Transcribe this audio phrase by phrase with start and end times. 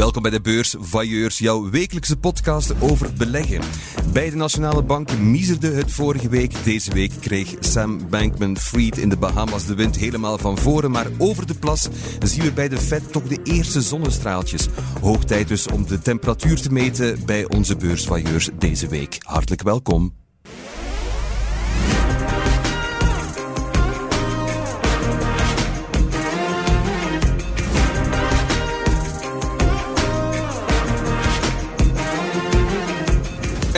[0.00, 3.60] Welkom bij de Beurs Vailleurs, jouw wekelijkse podcast over beleggen.
[4.12, 6.64] Bij de Nationale Bank miserde het vorige week.
[6.64, 10.90] Deze week kreeg Sam Bankman-Fried in de Bahamas de wind helemaal van voren.
[10.90, 11.88] Maar over de plas
[12.22, 14.68] zien we bij de Fed toch de eerste zonnestraaltjes.
[15.00, 19.18] Hoog tijd dus om de temperatuur te meten bij onze Beurs Vailleurs deze week.
[19.20, 20.19] Hartelijk welkom.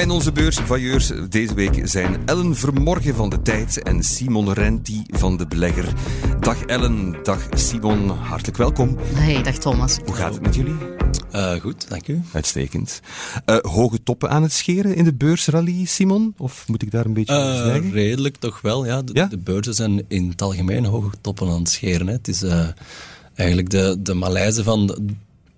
[0.02, 5.36] En onze beursvailleurs deze week zijn Ellen Vermorgen van de Tijd en Simon Renti van
[5.36, 5.92] de Belegger.
[6.40, 8.96] Dag Ellen, dag Simon, hartelijk welkom.
[9.14, 9.98] Hey, dag Thomas.
[10.04, 10.74] Hoe gaat het met jullie?
[11.32, 12.20] Uh, goed, dank u.
[12.32, 13.00] Uitstekend.
[13.46, 16.34] Uh, hoge toppen aan het scheren in de beursrally, Simon?
[16.36, 17.92] Of moet ik daar een beetje uh, zwijgen?
[17.92, 19.02] Redelijk toch wel, ja.
[19.02, 19.26] De, ja?
[19.26, 22.06] de, beurzen zijn in het algemeen hoge toppen aan het scheren.
[22.06, 22.12] Hè.
[22.12, 22.44] Het is
[23.34, 24.98] eigenlijk de, de malaise van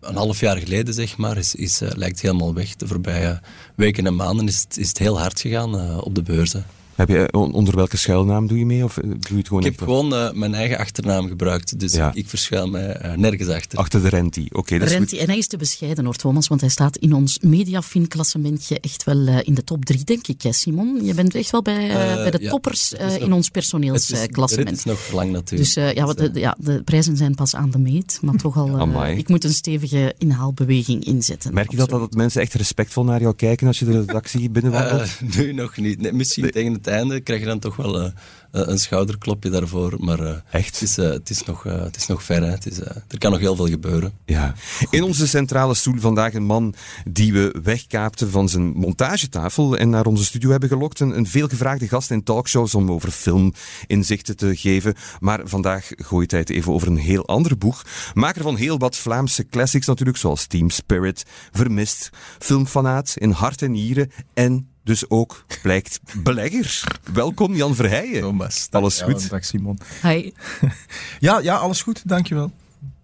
[0.04, 2.76] een half jaar geleden, zeg maar, is, is, uh, lijkt helemaal weg.
[2.76, 3.40] De voorbije
[3.74, 6.66] weken en maanden is is het heel hard gegaan uh, op de beurzen.
[6.94, 8.84] Heb je, onder welke schuilnaam doe je mee?
[8.84, 12.08] Of doe je het gewoon ik heb gewoon uh, mijn eigen achternaam gebruikt, dus ja.
[12.08, 13.78] ik, ik, verschuil mij uh, nergens achter.
[13.78, 14.74] Achter de Renti, oké.
[14.74, 18.80] Okay, Renti, en hij is te bescheiden hoor, Thomas, want hij staat in ons Mediafin-klassementje
[18.80, 21.04] echt wel uh, in de top drie, denk ik, hè, Simon?
[21.04, 24.68] Je bent echt wel bij, bij de ja, toppers nog, in ons personeelsklassement.
[24.68, 25.74] Het is nog lang natuurlijk.
[25.74, 29.28] Dus ja, de, ja, de prijzen zijn pas aan de meet, maar toch al, ik
[29.28, 31.54] moet een stevige inhaalbeweging inzetten.
[31.54, 35.20] Merk je dat, dat mensen echt respectvol naar jou kijken als je de redactie binnenwandelt?
[35.36, 36.00] nu nog niet.
[36.00, 36.52] Nee, misschien nee.
[36.52, 38.10] tegen het einde krijg je dan toch wel uh,
[38.50, 39.94] een schouderklopje daarvoor.
[39.98, 40.80] Maar uh, Echt?
[40.80, 42.42] Het, is, uh, het, is nog, het is nog ver.
[42.42, 42.50] Hè.
[42.50, 44.12] Het is, er kan nog heel veel gebeuren.
[44.24, 44.54] Ja.
[44.90, 46.74] In onze centrale stoel vandaag een man
[47.08, 51.00] die we wegkaapten van zijn montagetafel en naar onze studio hebben gelokt.
[51.00, 53.52] Een, een veelgevraagde gast in talkshows om over film
[53.86, 54.94] inzichten te geven.
[55.20, 57.82] Maar vandaag gooit hij het even over een heel ander boek.
[58.14, 63.70] Maker van heel wat Vlaamse classics natuurlijk, zoals Team Spirit, Vermist, filmfanaat in hart en
[63.70, 66.84] nieren en dus ook blijkt belegger.
[67.12, 68.20] Welkom Jan Verheijen.
[68.20, 68.68] Thomas.
[68.70, 69.22] Alles goed?
[69.22, 69.78] Ja, dag Simon.
[70.02, 70.32] Hi.
[71.20, 72.52] ja, ja, alles goed, dankjewel.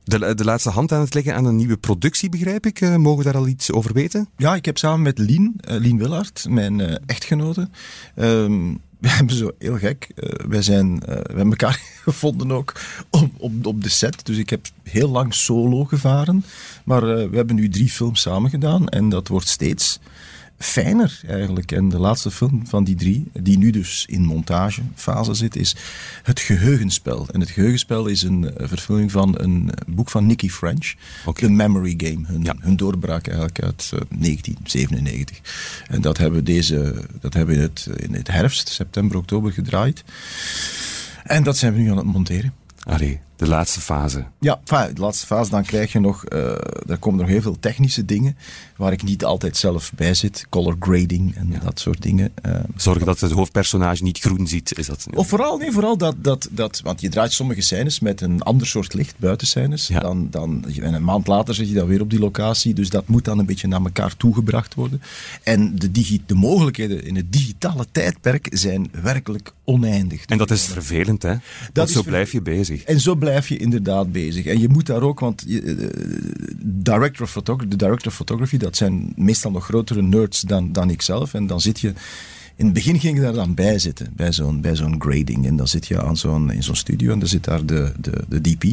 [0.04, 2.80] De, de laatste hand aan het leggen aan een nieuwe productie, begrijp ik.
[2.80, 4.28] Uh, mogen we daar al iets over weten?
[4.36, 7.68] Ja, ik heb samen met Lien, uh, Lien Willard, mijn uh, echtgenote...
[8.16, 10.08] Um, we hebben zo heel gek.
[10.14, 12.72] Uh, wij, zijn, uh, we hebben elkaar gevonden ook
[13.10, 14.26] op, op, op de set.
[14.26, 16.44] Dus ik heb heel lang solo gevaren.
[16.84, 18.88] Maar uh, we hebben nu drie films samen gedaan.
[18.88, 20.00] En dat wordt steeds
[20.62, 21.72] fijner eigenlijk.
[21.72, 25.76] En de laatste film van die drie, die nu dus in montagefase zit, is
[26.22, 27.28] Het Geheugenspel.
[27.32, 30.94] En Het Geheugenspel is een verfilming van een boek van Nicky French,
[31.24, 31.48] okay.
[31.48, 32.26] The Memory Game.
[32.26, 32.54] Hun, ja.
[32.58, 35.40] hun doorbraak eigenlijk uit uh, 1997.
[35.88, 39.52] En dat hebben we, deze, dat hebben we in, het, in het herfst, september, oktober
[39.52, 40.04] gedraaid.
[41.24, 42.52] En dat zijn we nu aan het monteren.
[42.82, 44.24] Allee, de laatste fase.
[44.40, 46.40] Ja, de laatste fase, dan krijg je nog, uh,
[46.86, 48.36] er komen nog heel veel technische dingen
[48.76, 50.46] waar ik niet altijd zelf bij zit.
[50.48, 51.58] Color grading en ja.
[51.58, 52.32] dat soort dingen.
[52.46, 55.06] Uh, Zorgen dat het hoofdpersonage niet groen ziet, is dat?
[55.14, 58.66] Of vooral, nee, vooral dat, dat, dat, want je draait sommige scènes met een ander
[58.66, 59.86] soort licht, buitenscènes.
[59.86, 60.00] Ja.
[60.00, 63.08] Dan, dan, en een maand later zit je dan weer op die locatie, dus dat
[63.08, 65.02] moet dan een beetje naar elkaar toegebracht worden.
[65.42, 70.24] En de, digi de mogelijkheden in het digitale tijdperk zijn werkelijk oneindig.
[70.24, 71.32] En dat is vervelend, hè?
[71.32, 71.40] Dat
[71.72, 72.82] want zo blijf je bezig.
[72.82, 74.46] En zo blijf je inderdaad bezig.
[74.46, 75.88] En je moet daar ook, want je, uh,
[76.62, 81.02] director of de director of photography, dat zijn meestal nog grotere nerds dan, dan ik
[81.02, 81.34] zelf.
[81.34, 81.92] En dan zit je
[82.60, 85.46] in het begin ging ik daar dan bij zitten, bij zo'n, bij zo'n grading.
[85.46, 88.24] En dan zit je aan zo'n, in zo'n studio en dan zit daar de, de,
[88.28, 88.64] de DP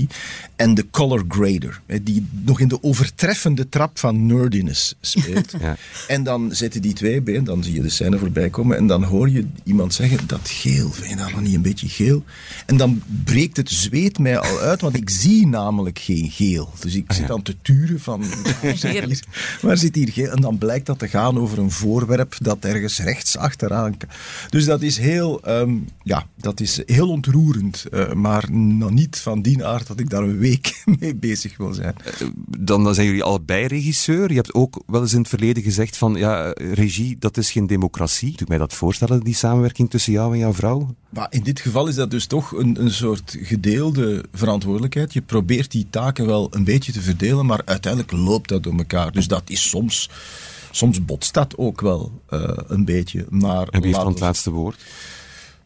[0.55, 5.53] en de color grader, die nog in de overtreffende trap van nerdiness speelt.
[5.61, 5.77] ja.
[6.07, 9.03] En dan zitten die twee bij, dan zie je de scène voorbij komen en dan
[9.03, 12.23] hoor je iemand zeggen, dat geel, vind je dat nog niet een beetje geel?
[12.65, 16.73] En dan breekt het zweet mij al uit, want ik zie namelijk geen geel.
[16.79, 18.23] Dus ik zit aan te turen van,
[19.61, 20.31] waar zit hier geel?
[20.31, 23.75] En dan blijkt dat te gaan over een voorwerp dat ergens rechts achteraan
[24.49, 27.85] dus dat is heel, um, ja, dat is heel ontroerend.
[27.91, 31.73] Uh, maar nog niet van die aard dat ik daar een week mee bezig wil
[31.73, 31.95] zijn.
[32.59, 34.29] Dan, dan zijn jullie allebei regisseur.
[34.29, 37.67] Je hebt ook wel eens in het verleden gezegd van ja, regie, dat is geen
[37.67, 38.31] democratie.
[38.31, 40.95] Doe ik mij dat voorstellen, die samenwerking tussen jou en jouw vrouw?
[41.09, 45.13] Maar in dit geval is dat dus toch een, een soort gedeelde verantwoordelijkheid.
[45.13, 49.11] Je probeert die taken wel een beetje te verdelen, maar uiteindelijk loopt dat door elkaar.
[49.11, 50.09] Dus dat is soms
[50.77, 53.25] soms botst dat ook wel uh, een beetje.
[53.29, 54.83] Maar en wie heeft dan het laatste woord?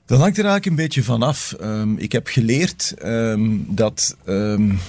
[0.06, 1.56] Dat hangt er eigenlijk een beetje vanaf.
[1.62, 4.80] Um, ik heb geleerd um, dat um,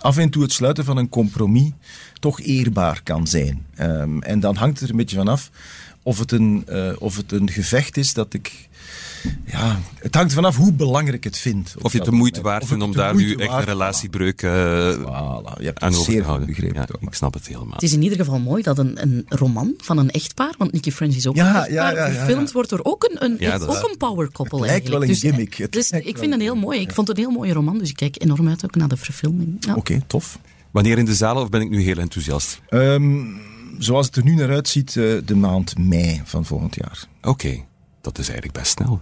[0.00, 1.70] af en toe het sluiten van een compromis
[2.18, 3.66] toch eerbaar kan zijn.
[4.20, 5.50] en dan hangt het er een beetje vanaf
[6.02, 8.68] of het een, uh, of het een gevecht is dat ik
[9.44, 11.74] ja, het hangt vanaf hoe belangrijk het vindt.
[11.82, 14.50] Of je het de moeite waard vindt om daar nu echt een relatiebreuk uh,
[14.96, 16.46] voilà, je hebt aan over te houden.
[16.46, 17.72] Begrepen, ja, ik snap het helemaal.
[17.72, 20.90] Het is in ieder geval mooi dat een, een roman van een echtpaar, want Nicky
[20.90, 23.96] French is ook ja, een echtpaar, ja, gefilmd wordt door ook een, een, ook een
[23.96, 25.54] power couple het lijkt wel een dus, gimmick.
[25.54, 26.80] Het dus ik vind het heel mooi.
[26.80, 28.96] Ik vond het een heel mooie roman, dus ik kijk enorm uit ook naar de
[28.96, 29.74] verfilming.
[29.76, 30.38] Oké, tof.
[30.70, 32.60] Wanneer in de zaal of ben ik nu heel enthousiast?
[32.70, 33.40] Um,
[33.78, 37.04] zoals het er nu naar uitziet, uh, de maand mei van volgend jaar.
[37.22, 37.64] Oké,
[38.00, 39.00] dat is eigenlijk best snel.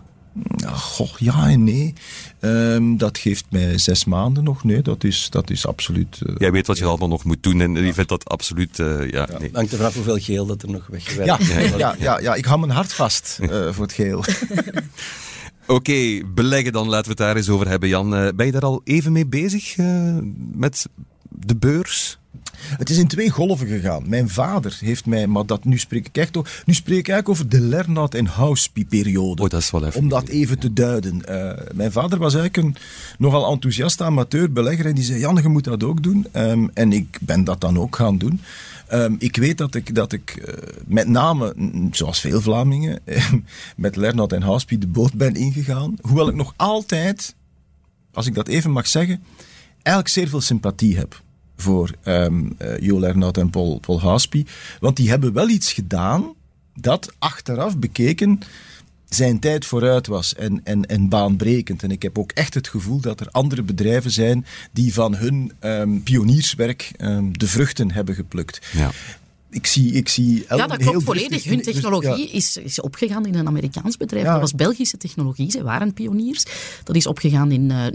[0.66, 1.94] Goh, ja en nee.
[2.40, 4.64] Um, dat geeft mij zes maanden nog.
[4.64, 6.20] Nee, dat is, dat is absoluut...
[6.26, 8.78] Uh, Jij weet wat je allemaal nog moet doen en je vindt dat absoluut...
[8.78, 9.38] Uh, ja, ja.
[9.38, 9.50] Nee.
[9.52, 12.44] Hangt er vanaf hoeveel geel dat er nog weggewerkt ja, ja, ja, ja, ja, ik
[12.44, 14.18] hou mijn hart vast uh, voor het geel.
[15.66, 18.10] Oké, okay, beleggen dan, laten we het daar eens over hebben, Jan.
[18.10, 19.76] ben je daar al even mee bezig
[20.52, 20.86] met
[21.28, 22.18] de beurs?
[22.60, 24.08] Het is in twee golven gegaan.
[24.08, 27.28] Mijn vader heeft mij, maar dat, nu spreek ik echt over, nu spreek ik eigenlijk
[27.28, 29.42] over de Lernout en Houspie-periode.
[29.42, 30.00] Oh, dat is wel even.
[30.00, 31.22] Om dat even te duiden.
[31.28, 32.82] Uh, mijn vader was eigenlijk een
[33.18, 36.26] nogal enthousiaste amateur-belegger en die zei, Jan, je moet dat ook doen.
[36.32, 38.40] Um, en ik ben dat dan ook gaan doen.
[38.92, 40.54] Um, ik weet dat ik, dat ik uh,
[40.86, 41.54] met name,
[41.90, 43.00] zoals veel Vlamingen,
[43.76, 45.96] met Lernout en Houspie de boot ben ingegaan.
[46.00, 47.34] Hoewel ik nog altijd,
[48.12, 49.22] als ik dat even mag zeggen,
[49.82, 51.22] eigenlijk zeer veel sympathie heb
[51.62, 54.46] voor um, uh, Jo Lernout en Paul, Paul Houspie.
[54.80, 56.34] Want die hebben wel iets gedaan
[56.74, 58.40] dat achteraf bekeken
[59.08, 61.82] zijn tijd vooruit was en, en, en baanbrekend.
[61.82, 65.52] En ik heb ook echt het gevoel dat er andere bedrijven zijn die van hun
[65.60, 68.60] um, pionierswerk um, de vruchten hebben geplukt.
[68.72, 68.90] Ja
[69.50, 71.44] ik zie, ik zie ja, dat klopt volledig.
[71.44, 74.26] Hun technologie is, is opgegaan in een Amerikaans bedrijf.
[74.26, 75.50] Dat was Belgische technologie.
[75.50, 76.44] Ze waren pioniers.
[76.84, 77.86] Dat is opgegaan in uh,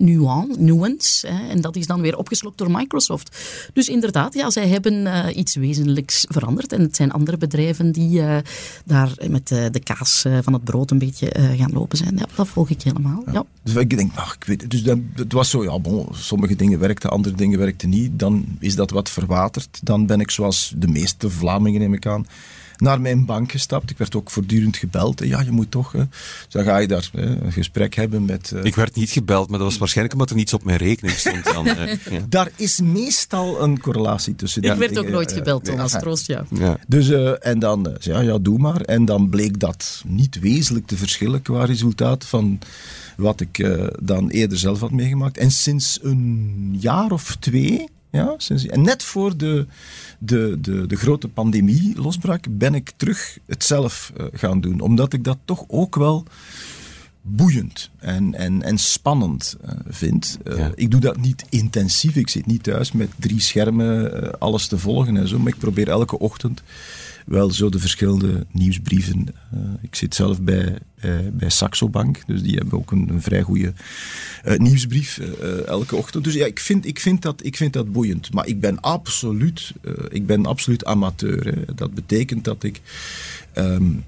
[0.58, 1.28] Nuance.
[1.28, 3.38] Hè, en dat is dan weer opgeslokt door Microsoft.
[3.74, 6.74] Dus inderdaad, ja, zij hebben uh, iets wezenlijks veranderd.
[6.74, 8.38] En het zijn andere bedrijven die uh,
[8.86, 12.18] daar met de kaas van het brood een beetje gaan lopen zijn.
[12.18, 13.24] Ja, dat volg ik helemaal.
[13.32, 13.46] Ja.
[13.64, 16.80] Dus ik denk, ach, ik weet Dus dat, het was zo, ja, bon, sommige dingen
[16.80, 18.20] werkten, andere dingen werkten niet.
[18.20, 19.80] Dan is dat wat verwaterd.
[19.84, 22.26] Dan ben ik zoals de meeste Vlamingen, neem ik aan,
[22.78, 23.90] naar mijn bank gestapt.
[23.90, 25.24] Ik werd ook voortdurend gebeld.
[25.24, 25.92] Ja, je moet toch.
[25.92, 26.08] Hè.
[26.08, 28.52] Dus dan ga je daar hè, een gesprek hebben met.
[28.54, 28.64] Uh...
[28.64, 31.44] Ik werd niet gebeld, maar dat was waarschijnlijk omdat er niets op mijn rekening stond.
[31.44, 31.66] Dan,
[32.10, 32.26] ja.
[32.30, 34.64] Daar is meestal een correlatie tussen.
[34.64, 36.46] Ik werd ook nooit gebeld, Thomas Troost, ja.
[36.50, 36.78] ja.
[36.88, 38.82] Dus, uh, en dan, ja, ja, doe maar.
[38.82, 42.60] En dan bleek dat niet wezenlijk te verschillen qua resultaat van
[43.18, 45.38] wat ik dan eerder zelf had meegemaakt.
[45.38, 49.66] En sinds een jaar of twee ja, sinds, en net voor de,
[50.20, 54.80] de, de, de grote pandemie losbrak, ben ik terug het zelf uh, gaan doen.
[54.80, 56.26] Omdat ik dat toch ook wel
[57.22, 60.38] boeiend en, en, en spannend uh, vind.
[60.44, 60.72] Uh, ja.
[60.76, 62.16] Ik doe dat niet intensief.
[62.16, 65.40] Ik zit niet thuis met drie schermen alles te volgen en zo.
[65.40, 66.64] Maar ik probeer elke ochtend
[67.26, 69.26] wel zo de verschillende nieuwsbrieven.
[69.54, 73.42] Uh, ik zit zelf bij, bij, bij, Saxo Bank, dus die hebben ook een, vrij
[73.42, 73.74] goede
[74.46, 76.24] uh, nieuwsbrief uh, elke ochtend.
[76.24, 78.34] Dus ja, ik vind, ik, vind dat, ik vind dat boeiend.
[78.34, 79.74] Maar ik ben absoluut,
[80.10, 81.76] ik ben absoluut amateur.
[81.76, 82.82] Dat betekent dat ik.
[83.56, 84.04] Um,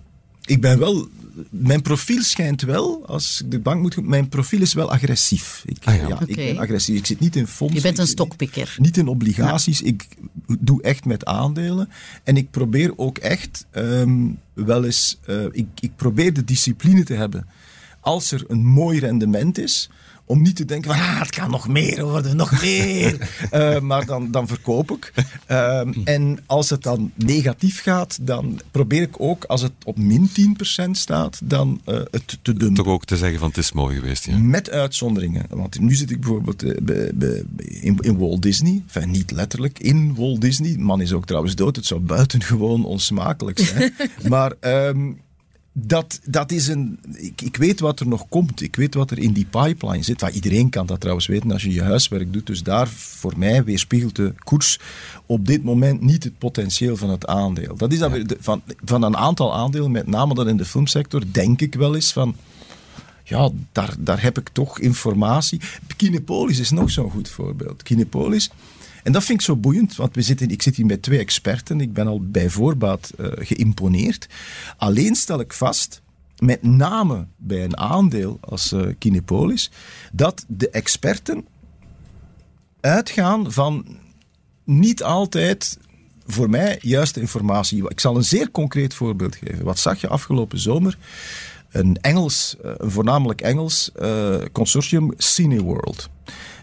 [0.45, 1.07] ik ben wel
[1.49, 5.63] mijn profiel schijnt wel, als ik de bank moet mijn profiel is wel agressief.
[5.65, 6.07] Ik, ah, ja.
[6.07, 6.97] ja ik ben agressief.
[6.97, 7.77] Ik zit niet in fondsen.
[7.77, 8.75] Je bent een stokpikker.
[8.77, 9.79] Niet in obligaties.
[9.79, 9.85] Ja.
[9.85, 10.07] Ik
[10.59, 11.89] doe echt met aandelen.
[12.23, 17.13] En ik probeer ook echt um, wel eens, uh, ik, ik probeer de discipline te
[17.13, 17.47] hebben.
[17.99, 19.89] Als er een mooi rendement is,
[20.25, 23.29] om niet te denken van ah, het kan nog meer worden, nog meer.
[23.53, 25.13] uh, maar dan, dan verkoop ik.
[25.51, 30.29] Uh, en als het dan negatief gaat, dan probeer ik ook, als het op min
[30.87, 32.73] 10% staat, dan uh, het te doen.
[32.73, 34.37] Toch ook te zeggen van het is mooi geweest, ja.
[34.37, 35.45] Met uitzonderingen.
[35.49, 37.37] Want nu zit ik bijvoorbeeld eh,
[37.83, 38.83] in, in, Walt Disney.
[38.87, 40.71] Enfin, niet letterlijk, in Walt Disney.
[40.71, 41.75] De man is ook trouwens dood.
[41.75, 43.93] Het zou buitengewoon onsmakelijk zijn.
[44.29, 44.53] maar...
[44.61, 45.23] Um,
[45.77, 46.99] dat, dat is een.
[47.11, 48.61] Ik, ik weet wat er nog komt.
[48.61, 50.21] Ik weet wat er in die pipeline zit.
[50.21, 52.47] Iedereen kan dat trouwens weten als je je huiswerk doet.
[52.47, 54.79] Dus daar voor mij weerspiegelt de koers
[55.25, 57.75] op dit moment niet het potentieel van het aandeel.
[57.75, 61.61] Dat is weer van, van een aantal aandelen, met name dan in de filmsector, denk
[61.61, 62.35] ik wel eens van.
[63.23, 65.61] Ja, daar, daar heb ik toch informatie.
[65.97, 67.83] Kinepolis is nog zo'n goed voorbeeld.
[67.83, 68.49] Kinepolis
[69.05, 71.81] en dat vind ik zo boeiend, want we zitten, ik zit hier met twee experten.
[71.81, 74.27] Ik ben al bij voorbaat uh, geïmponeerd.
[74.77, 76.01] Alleen stel ik vast,
[76.37, 79.71] met name bij een aandeel als uh, Kinepolis,
[80.11, 81.45] dat de experten
[82.79, 83.85] uitgaan van
[84.63, 85.77] niet altijd
[86.25, 87.89] voor mij juiste informatie.
[87.89, 89.65] Ik zal een zeer concreet voorbeeld geven.
[89.65, 90.97] Wat zag je afgelopen zomer?
[91.75, 96.09] Een Engels, eh, een voornamelijk Engels uh, consortium, Cineworld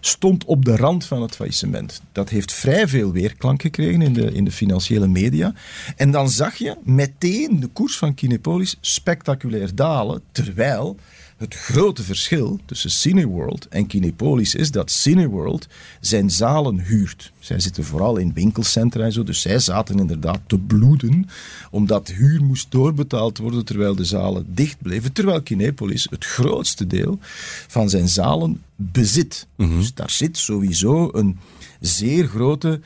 [0.00, 2.02] stond op de rand van het faillissement.
[2.12, 5.54] Dat heeft vrij veel weerklank gekregen in de, in de financiële media.
[5.96, 10.96] En dan zag je meteen de koers van Kinepolis spectaculair dalen, terwijl
[11.42, 15.66] Het grote verschil tussen Cineworld en Kinepolis is dat Cineworld
[16.00, 17.32] zijn zalen huurt.
[17.38, 21.28] Zij zitten vooral in winkelcentra en zo, dus zij zaten inderdaad te bloeden,
[21.70, 25.12] omdat huur moest doorbetaald worden terwijl de zalen dicht bleven.
[25.12, 27.18] Terwijl Kinepolis het grootste deel
[27.66, 29.46] van zijn zalen bezit.
[29.56, 29.76] Mhm.
[29.78, 31.38] Dus daar zit sowieso een
[31.80, 32.80] zeer grote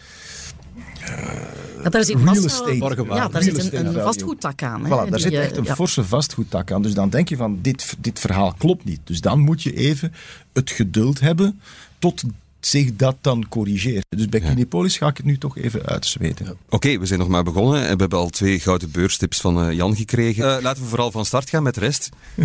[1.83, 3.05] ja, daar zit real estate.
[3.09, 4.85] Ja, daar zit een, een vastgoedtak aan.
[4.85, 6.83] Hè, voilà, daar zit echt een forse vastgoedtak aan.
[6.83, 9.01] Dus dan denk je van, dit, dit verhaal klopt niet.
[9.05, 10.13] Dus dan moet je even
[10.53, 11.61] het geduld hebben
[11.99, 12.23] tot
[12.61, 14.05] zich dat dan corrigeert.
[14.09, 16.57] Dus bij Kinepolis ga ik het nu toch even uitzweten.
[16.69, 19.73] Oké, we zijn nog maar begonnen en we hebben al twee gouden beurstips van uh,
[19.73, 20.57] Jan gekregen.
[20.57, 22.09] Uh, laten we vooral van start gaan met de rest.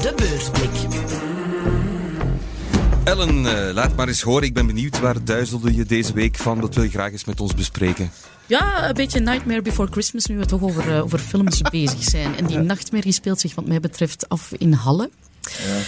[0.00, 1.29] De beursblik.
[3.04, 4.42] Ellen, uh, laat maar eens horen.
[4.42, 6.60] Ik ben benieuwd waar duizelde je deze week van.
[6.60, 8.10] Dat wil je graag eens met ons bespreken.
[8.46, 12.36] Ja, een beetje Nightmare Before Christmas, nu we toch over, uh, over films bezig zijn.
[12.36, 15.10] En die nachtmerrie speelt zich wat mij betreft af in Halle.
[15.40, 15.78] Ja.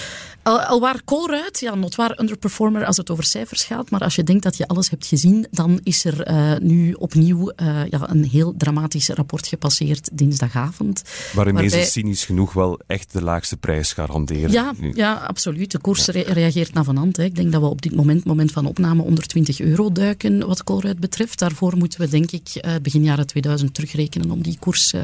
[0.43, 4.23] Al, al waar Colruyt, ja, notwaar underperformer als het over cijfers gaat, maar als je
[4.23, 8.25] denkt dat je alles hebt gezien, dan is er uh, nu opnieuw uh, ja, een
[8.25, 11.03] heel dramatisch rapport gepasseerd dinsdagavond.
[11.33, 11.85] Waarin waarbij...
[11.85, 14.51] ze cynisch genoeg wel echt de laagste prijs garanderen.
[14.51, 15.71] Ja, ja absoluut.
[15.71, 16.13] De koers ja.
[16.13, 17.17] reageert naar vanand.
[17.17, 17.25] Hè.
[17.25, 20.65] Ik denk dat we op dit moment, moment van opname, onder 20 euro duiken wat
[20.65, 21.39] Colruyt betreft.
[21.39, 24.95] Daarvoor moeten we denk ik uh, begin jaren 2000 terugrekenen om die koers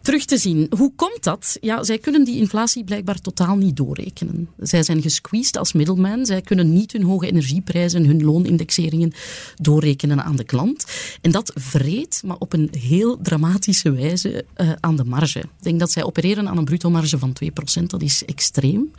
[0.00, 0.66] terug te zien.
[0.76, 1.56] Hoe komt dat?
[1.60, 4.48] Ja, zij kunnen die inflatie blijkbaar totaal niet doorrekenen.
[4.56, 6.26] Zij zijn gesqueezed als middelman.
[6.26, 9.12] Zij kunnen niet hun hoge energieprijzen, hun loonindexeringen
[9.56, 10.84] doorrekenen aan de klant.
[11.20, 15.38] En dat vreet, maar op een heel dramatische wijze, uh, aan de marge.
[15.38, 17.90] Ik denk dat zij opereren aan een bruto marge van 2%.
[17.90, 18.90] Dat is extreem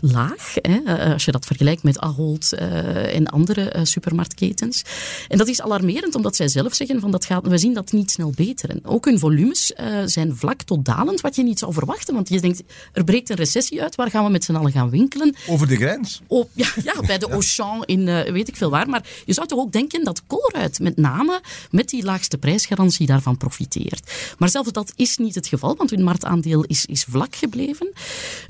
[0.00, 0.54] laag.
[0.54, 4.82] Hè, uh, als je dat vergelijkt met Ahold uh, en andere supermarktketens.
[5.28, 8.10] En dat is alarmerend, omdat zij zelf zeggen van dat gaat, we zien dat niet
[8.10, 8.80] snel beteren.
[8.82, 9.72] Ook hun volumes
[10.04, 12.14] zijn vlak tot dalend, wat je niet zou verwachten.
[12.14, 14.90] Want je denkt, er breekt een recessie uit, waar gaan we met z'n allen gaan
[14.94, 15.34] winkelen.
[15.48, 16.22] Over de grens?
[16.52, 18.88] Ja, ja, bij de Auchan in uh, weet ik veel waar.
[18.88, 23.36] Maar je zou toch ook denken dat Colruyt met name met die laagste prijsgarantie daarvan
[23.36, 24.12] profiteert.
[24.38, 27.92] Maar zelfs dat is niet het geval, want hun marktaandeel is, is vlak gebleven.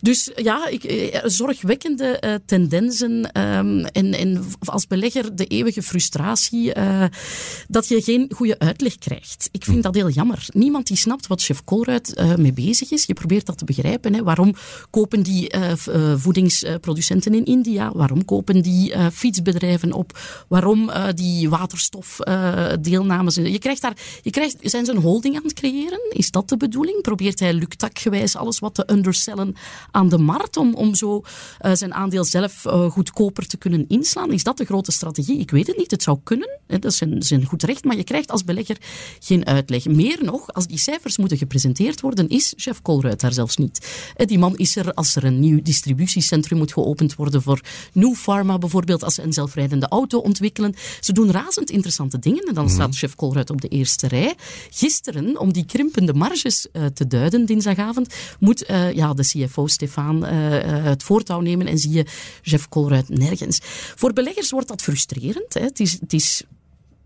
[0.01, 6.77] Dus ja, ik, eh, zorgwekkende uh, tendensen um, en, en als belegger de eeuwige frustratie
[6.77, 7.05] uh,
[7.69, 9.49] dat je geen goede uitleg krijgt.
[9.53, 10.47] Ik vind dat heel jammer.
[10.53, 13.05] Niemand die snapt wat chef Colruyt mee bezig is.
[13.05, 14.15] Je probeert dat te begrijpen.
[14.15, 14.23] Hè.
[14.23, 14.55] Waarom
[14.91, 15.55] kopen die
[16.17, 17.93] voeding voedingsproducenten in India?
[17.93, 20.19] Waarom kopen die uh, fietsbedrijven op?
[20.49, 23.35] Waarom uh, die waterstofdeelnames?
[23.35, 26.01] Je krijgt daar, je krijgt, zijn ze een holding aan het creëren?
[26.09, 27.03] Is dat de bedoeling?
[27.03, 29.55] Probeert hij luctakgewijs alles wat te undersellen
[29.91, 31.23] aan de markt om, om zo
[31.73, 34.33] zijn aandeel zelf goedkoper te kunnen inslaan?
[34.33, 35.39] Is dat de grote strategie?
[35.39, 35.91] Ik weet het niet.
[35.91, 36.59] Het zou kunnen.
[36.67, 37.85] Hè, dat is een, is goed recht.
[37.85, 38.77] Maar je krijgt als belegger
[39.21, 39.85] geen uitleg.
[39.85, 43.87] Meer nog, als die cijfers moeten gepresenteerd worden, is chef Colruyt daar zelfs niet.
[44.17, 47.61] Die man is er als er een nieuw distributiecentrum centrum moet geopend worden voor
[47.93, 50.75] New Pharma bijvoorbeeld, als ze een zelfrijdende auto ontwikkelen.
[51.01, 52.97] Ze doen razend interessante dingen en dan staat mhm.
[52.97, 54.35] chef Colruyt op de eerste rij.
[54.71, 60.25] Gisteren, om die krimpende marges uh, te duiden dinsdagavond, moet uh, ja, de CFO Stefan
[60.25, 60.31] uh,
[60.85, 62.07] het voortouw nemen en zie je
[62.43, 63.61] chef Colruyt nergens.
[63.95, 65.55] Voor beleggers wordt dat frustrerend.
[65.55, 65.61] Hè.
[65.61, 66.43] Het, is, het is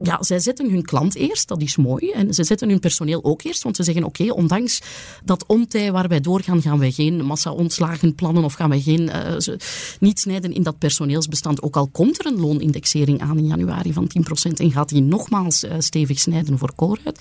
[0.00, 2.10] ja, zij zetten hun klant eerst, dat is mooi.
[2.10, 4.80] En ze zetten hun personeel ook eerst, want ze zeggen, oké, okay, ondanks
[5.24, 9.38] dat ontij waar wij doorgaan, gaan wij geen massa-ontslagen plannen of gaan wij geen, uh,
[9.38, 9.56] ze,
[10.00, 11.62] niet snijden in dat personeelsbestand.
[11.62, 14.10] Ook al komt er een loonindexering aan in januari van
[14.50, 17.18] 10% en gaat die nogmaals uh, stevig snijden voor Colruyt.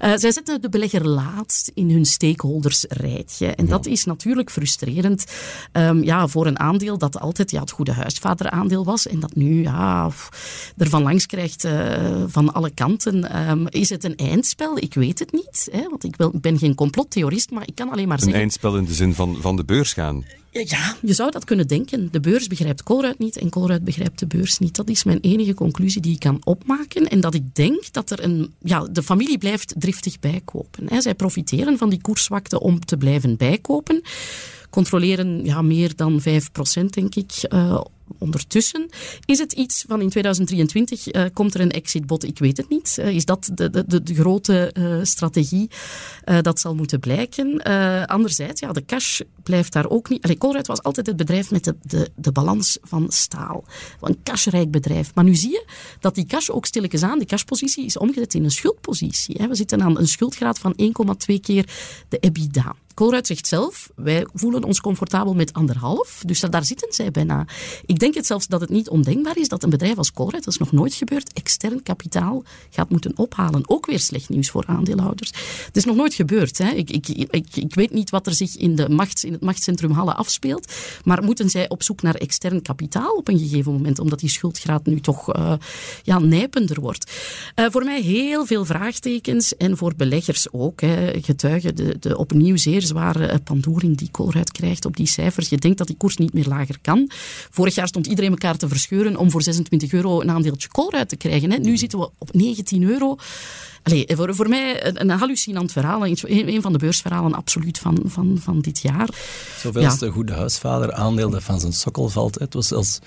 [0.00, 3.46] Uh, zij zetten de belegger laatst in hun stakeholdersrijtje.
[3.46, 3.70] En ja.
[3.70, 5.24] dat is natuurlijk frustrerend
[5.72, 9.62] um, ja, voor een aandeel dat altijd ja, het goede huisvaderaandeel was en dat nu
[9.62, 10.10] ja,
[10.76, 13.48] er van langs krijgt eh, van alle kanten.
[13.50, 14.78] Um, is het een eindspel?
[14.78, 15.68] Ik weet het niet.
[15.72, 18.34] Hè, want ik wil, ben geen complottheorist, maar ik kan alleen maar een zeggen...
[18.34, 20.24] Een eindspel in de zin van, van de beurs gaan?
[20.50, 22.08] Ja, je zou dat kunnen denken.
[22.10, 24.76] De beurs begrijpt Colruyt niet en Colruyt begrijpt de beurs niet.
[24.76, 27.08] Dat is mijn enige conclusie die ik kan opmaken.
[27.08, 28.52] En dat ik denk dat er een...
[28.58, 30.86] Ja, de familie blijft driftig bijkopen.
[30.88, 31.00] Hè.
[31.00, 34.02] Zij profiteren van die koerswakte om te blijven bijkopen.
[34.70, 36.24] Controleren ja, meer dan 5%
[36.90, 37.46] denk ik...
[37.48, 37.80] Uh,
[38.18, 38.88] ondertussen.
[39.24, 42.24] Is het iets van in 2023 uh, komt er een exitbod?
[42.24, 42.96] Ik weet het niet.
[43.00, 45.70] Uh, is dat de, de, de grote uh, strategie?
[46.42, 47.62] dat zal moeten blijken.
[48.06, 50.22] anderzijds, ja, de cash blijft daar ook niet.
[50.22, 53.64] Allee, Colruyt was altijd het bedrijf met de, de, de balans van staal.
[54.00, 55.14] Een cashrijk bedrijf.
[55.14, 55.64] Maar nu zie je
[56.00, 59.36] dat die cash ook stilletjes aan, de cashpositie is omgezet in een schuldpositie.
[59.38, 59.48] Hè.
[59.48, 60.74] We zitten aan een schuldgraad van
[61.30, 61.68] 1,2 keer
[62.08, 62.74] de EBITDA.
[62.94, 66.22] Colruyt zegt zelf, wij voelen ons comfortabel met anderhalf.
[66.26, 67.46] Dus daar, zitten zij bijna.
[67.86, 70.52] Ik denk het zelfs dat het niet ondenkbaar is dat een bedrijf als Colruyt, dat
[70.52, 73.62] is nog nooit gebeurd, extern kapitaal gaat moeten ophalen.
[73.66, 75.30] Ook weer slecht nieuws voor aandeelhouders.
[75.66, 76.58] Het is nog nooit gebeurd.
[76.58, 76.70] Hè.
[76.70, 78.88] Ik, ik, ik, ik weet niet wat er zich in, de
[79.22, 80.72] in het machtscentrum Halle afspeelt.
[81.04, 84.86] Maar moeten zij op zoek naar extern kapitaal op een gegeven moment, omdat die schuldgraad
[84.86, 85.52] nu toch uh,
[86.02, 87.12] ja, nijpender wordt?
[87.56, 90.80] Uh, voor mij heel veel vraagtekens en voor beleggers ook.
[90.80, 91.20] Hè.
[91.22, 95.48] Getuigen de, de opnieuw zeer zware eh, pandoering die Colruyt krijgt op die cijfers.
[95.48, 97.10] Je denkt dat die koers niet meer lager kan.
[97.50, 101.16] Vorig jaar stond iedereen elkaar te verscheuren om voor 26 euro een aandeeltje Colruyt te
[101.16, 101.50] krijgen.
[101.50, 101.56] Hè.
[101.56, 103.16] Nu zitten we op 19 euro.
[103.82, 106.06] Allee, voor, voor mij een, een hallucinant verhaal.
[106.06, 109.08] Een, een, van de beursverhalen absoluut van, van, van dit jaar.
[109.58, 109.96] Zoveel ja.
[109.96, 112.38] de goede huisvader aandeel dat van zijn sokkel valt.
[112.38, 112.98] Het was zelfs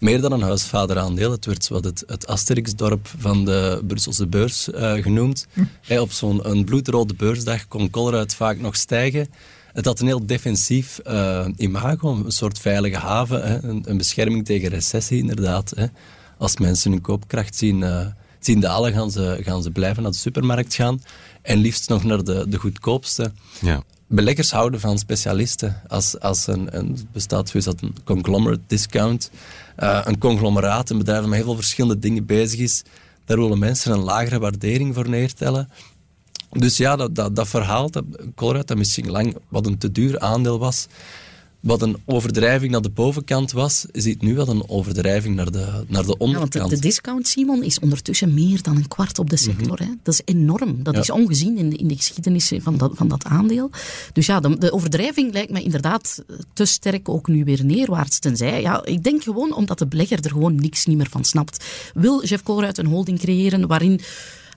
[0.00, 1.30] meer dan een huisvaderaandeel.
[1.30, 5.46] Het werd wat het, het Asterix-dorp van de Brusselse beurs uh, genoemd.
[5.52, 5.98] Hm.
[5.98, 9.28] op zo'n bloedrode beursdag kon Colruyt vaak nog stijgen.
[9.72, 14.44] Het had een heel defensief uh, imago, een soort veilige haven, hè, een, een, bescherming
[14.44, 15.72] tegen recessie inderdaad.
[15.76, 15.86] Hè.
[16.38, 18.06] Als mensen hun koopkracht zien, uh,
[18.38, 21.02] zien dalen, gaan ze, gaan ze blijven naar de supermarkt gaan.
[21.42, 23.32] En liefst nog naar de, de goedkoopste.
[23.60, 23.82] Ja.
[24.06, 25.82] Beleggers houden van specialisten.
[25.88, 29.30] Als, als een, een bestaat zoiets dat een conglomerate discount,
[29.80, 32.82] uh, een conglomeraat, een bedrijf dat met heel veel verschillende dingen bezig is,
[33.24, 35.68] daar willen mensen een lagere waardering voor neertellen.
[36.50, 40.18] Dus ja, dat, dat, dat verhaal, dat Colruyt, dat misschien lang wat een te duur
[40.18, 40.86] aandeel was,
[41.60, 46.06] wat een overdrijving naar de bovenkant was, ziet nu wat een overdrijving naar de, naar
[46.06, 46.54] de onderkant.
[46.54, 49.44] Ja, want de, discount, Simon, is ondertussen meer dan een kwart op de mhm.
[49.44, 49.78] sector.
[49.78, 49.86] hè?
[50.02, 50.82] Dat is enorm.
[50.82, 53.70] Dat is ongezien in de, in de geschiedenis van dat, van dat aandeel.
[54.12, 58.18] Dus ja, de, de overdrijving lijkt me inderdaad te sterk ook nu weer neerwaarts.
[58.18, 61.64] Tenzij, ja, ik denk gewoon omdat de belegger er gewoon niks niet meer van snapt.
[61.94, 64.00] Wil Jeff Colruyt een holding creëren waarin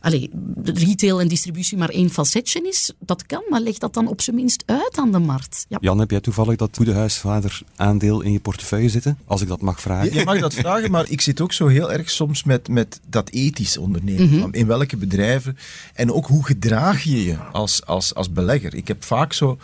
[0.03, 0.29] allee,
[0.63, 4.35] retail en distributie maar één facetje is, dat kan, maar leg dat dan op zijn
[4.35, 5.65] minst uit aan de markt.
[5.69, 5.77] Ja.
[5.81, 9.17] Jan, heb jij toevallig dat goede huisvader aandeel in je portefeuille zitten?
[9.25, 10.13] Als ik dat mag vragen.
[10.13, 13.29] Je mag dat vragen, maar ik zit ook zo heel erg soms met, met dat
[13.29, 14.29] ethisch ondernemen.
[14.29, 14.47] Mhm.
[14.51, 15.57] In welke bedrijven
[15.93, 18.75] en ook hoe gedraag je je als, als, als belegger.
[18.75, 19.57] Ik heb vaak zo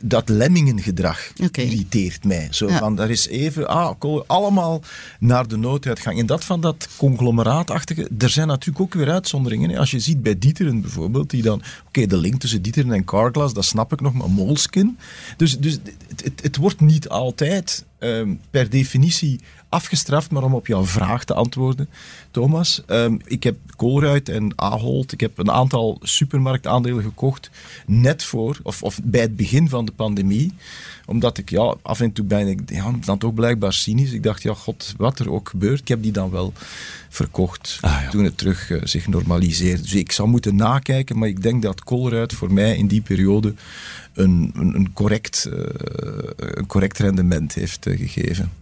[0.00, 1.64] dat lemmingengedrag okay.
[1.64, 2.48] irriteert mij.
[2.50, 3.94] Zo van, daar is even, ah,
[4.26, 4.82] allemaal
[5.18, 6.18] naar de nooduitgang.
[6.18, 9.70] En dat van dat conglomeraatachtige, er zijn natuurlijk ook weer uitzonderingen.
[9.70, 9.78] Hè.
[9.78, 13.54] Als je ziet bij Dieteren bijvoorbeeld, die dan, oké, de link tussen Dieteren en Carglass,
[13.54, 14.98] dat snap ik nog, maar Moleskin.
[15.36, 15.72] Dus, dus
[16.08, 21.24] het, het, het wordt niet altijd um, per definitie afgestraft, maar om op jouw vraag
[21.24, 21.88] te antwoorden,
[22.30, 22.82] Thomas.
[22.86, 27.50] Um, ik heb Colruyt en Ahold, ik heb een aantal supermarktaandelen gekocht,
[27.86, 30.52] net voor, of, of bij het begin van de pandemie.
[31.06, 34.12] Omdat ik, ja, af en toe ben ik ja, dan toch blijkbaar cynisch.
[34.12, 36.52] Ik dacht, ja, god, wat er ook gebeurt, ik heb die dan wel
[37.08, 39.82] verkocht ah, toen het terug uh, zich normaliseerde.
[39.82, 43.54] Dus ik zou moeten nakijken, maar ik denk dat Colruyt voor mij in die periode
[44.14, 45.64] een, een, correct, uh,
[46.36, 48.52] een correct rendement heeft uh, gegeven.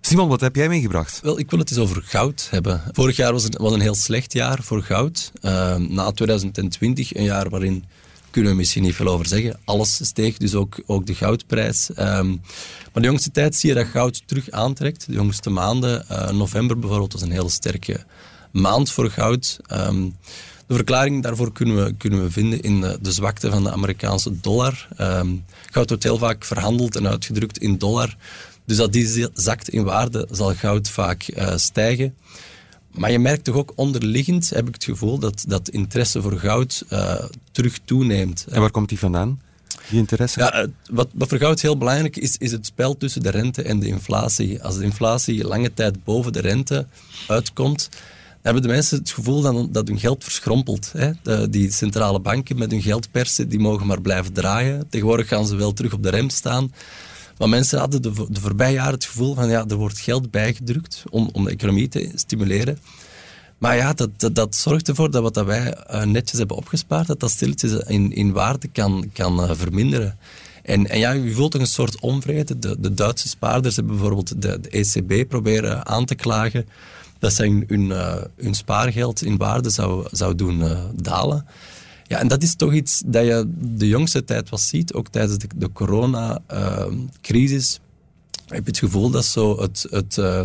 [0.00, 1.20] Simon, wat heb jij meegebracht?
[1.22, 2.82] Wel, ik wil het eens over goud hebben.
[2.92, 5.32] Vorig jaar was een, was een heel slecht jaar voor goud.
[5.42, 7.84] Uh, na 2020, een jaar waarin
[8.30, 9.58] kunnen we misschien niet veel over zeggen.
[9.64, 11.88] Alles steeg, dus ook, ook de goudprijs.
[11.88, 12.40] Um,
[12.92, 15.06] maar de jongste tijd zie je dat goud terug aantrekt.
[15.06, 18.04] De jongste maanden, uh, november bijvoorbeeld, was een heel sterke
[18.52, 19.58] maand voor goud.
[19.72, 20.16] Um,
[20.70, 24.40] de verklaring daarvoor kunnen we, kunnen we vinden in de, de zwakte van de Amerikaanse
[24.40, 24.88] dollar.
[25.00, 28.16] Um, goud wordt heel vaak verhandeld en uitgedrukt in dollar.
[28.64, 32.14] Dus dat die zakt in waarde, zal goud vaak uh, stijgen.
[32.90, 36.84] Maar je merkt toch ook onderliggend, heb ik het gevoel, dat, dat interesse voor goud
[36.92, 37.14] uh,
[37.52, 38.46] terug toeneemt.
[38.50, 39.40] En waar komt die vandaan?
[39.88, 40.40] Die interesse?
[40.40, 43.80] Ja, wat, wat voor goud heel belangrijk is, is het spel tussen de rente en
[43.80, 44.62] de inflatie.
[44.62, 46.86] Als de inflatie lange tijd boven de rente
[47.26, 47.88] uitkomt,
[48.42, 50.92] hebben de mensen het gevoel dat, dat hun geld verschrompelt.
[50.96, 51.10] Hè?
[51.50, 54.88] Die centrale banken met hun geld persen, die mogen maar blijven draaien.
[54.88, 56.72] Tegenwoordig gaan ze wel terug op de rem staan.
[57.38, 61.02] Maar mensen hadden de, de voorbije jaren het gevoel van ja, er wordt geld bijgedrukt
[61.10, 62.78] om, om de economie te stimuleren.
[63.58, 67.30] Maar ja, dat, dat, zorgt ervoor dat wat wij uh, netjes hebben opgespaard, dat dat
[67.30, 70.18] stilletjes in, in waarde kan, kan uh, verminderen.
[70.62, 72.58] En, en ja, je voelt toch een soort onvrede.
[72.58, 76.66] De, de Duitse spaarders hebben bijvoorbeeld de, de ECB proberen aan te klagen
[77.20, 80.62] dat zij hun, uh, hun spaargeld in waarde zou, zou doen
[80.94, 81.46] dalen.
[82.06, 85.38] Ja, en dat is toch iets dat je de jongste tijd was ziet, ook tijdens
[85.38, 87.80] de, de coronacrisis.
[88.46, 90.42] heb je het gevoel dat zo het, het uh,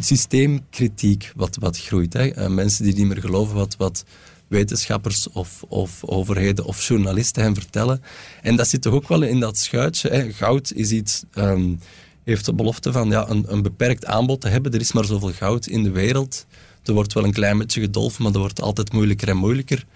[0.00, 2.12] systeemkritiek wat, wat groeit.
[2.12, 2.48] Hè?
[2.48, 4.04] Mensen die niet meer geloven wat, wat
[4.48, 8.02] wetenschappers of, of overheden of journalisten hen vertellen.
[8.42, 10.08] En dat zit toch ook wel in dat schuitje.
[10.08, 10.32] Hè?
[10.32, 11.22] Goud is iets...
[11.34, 11.78] Um,
[12.24, 14.72] heeft de belofte van ja, een, een beperkt aanbod te hebben.
[14.72, 16.46] Er is maar zoveel goud in de wereld.
[16.84, 19.86] Er wordt wel een klein beetje gedolven, maar dat wordt altijd moeilijker en moeilijker.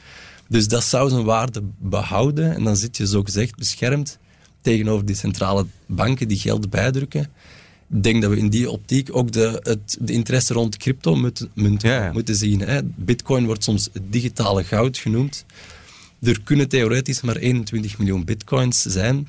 [0.48, 4.18] Dus dat zou zijn waarde behouden en dan zit je zogezegd beschermd
[4.60, 7.20] tegenover die centrale banken die geld bijdrukken.
[7.90, 11.50] Ik denk dat we in die optiek ook de, het, de interesse rond crypto moeten,
[12.12, 12.60] moeten zien.
[12.60, 12.80] Hè.
[12.82, 15.44] Bitcoin wordt soms het digitale goud genoemd.
[16.22, 19.28] Er kunnen theoretisch maar 21 miljoen bitcoins zijn.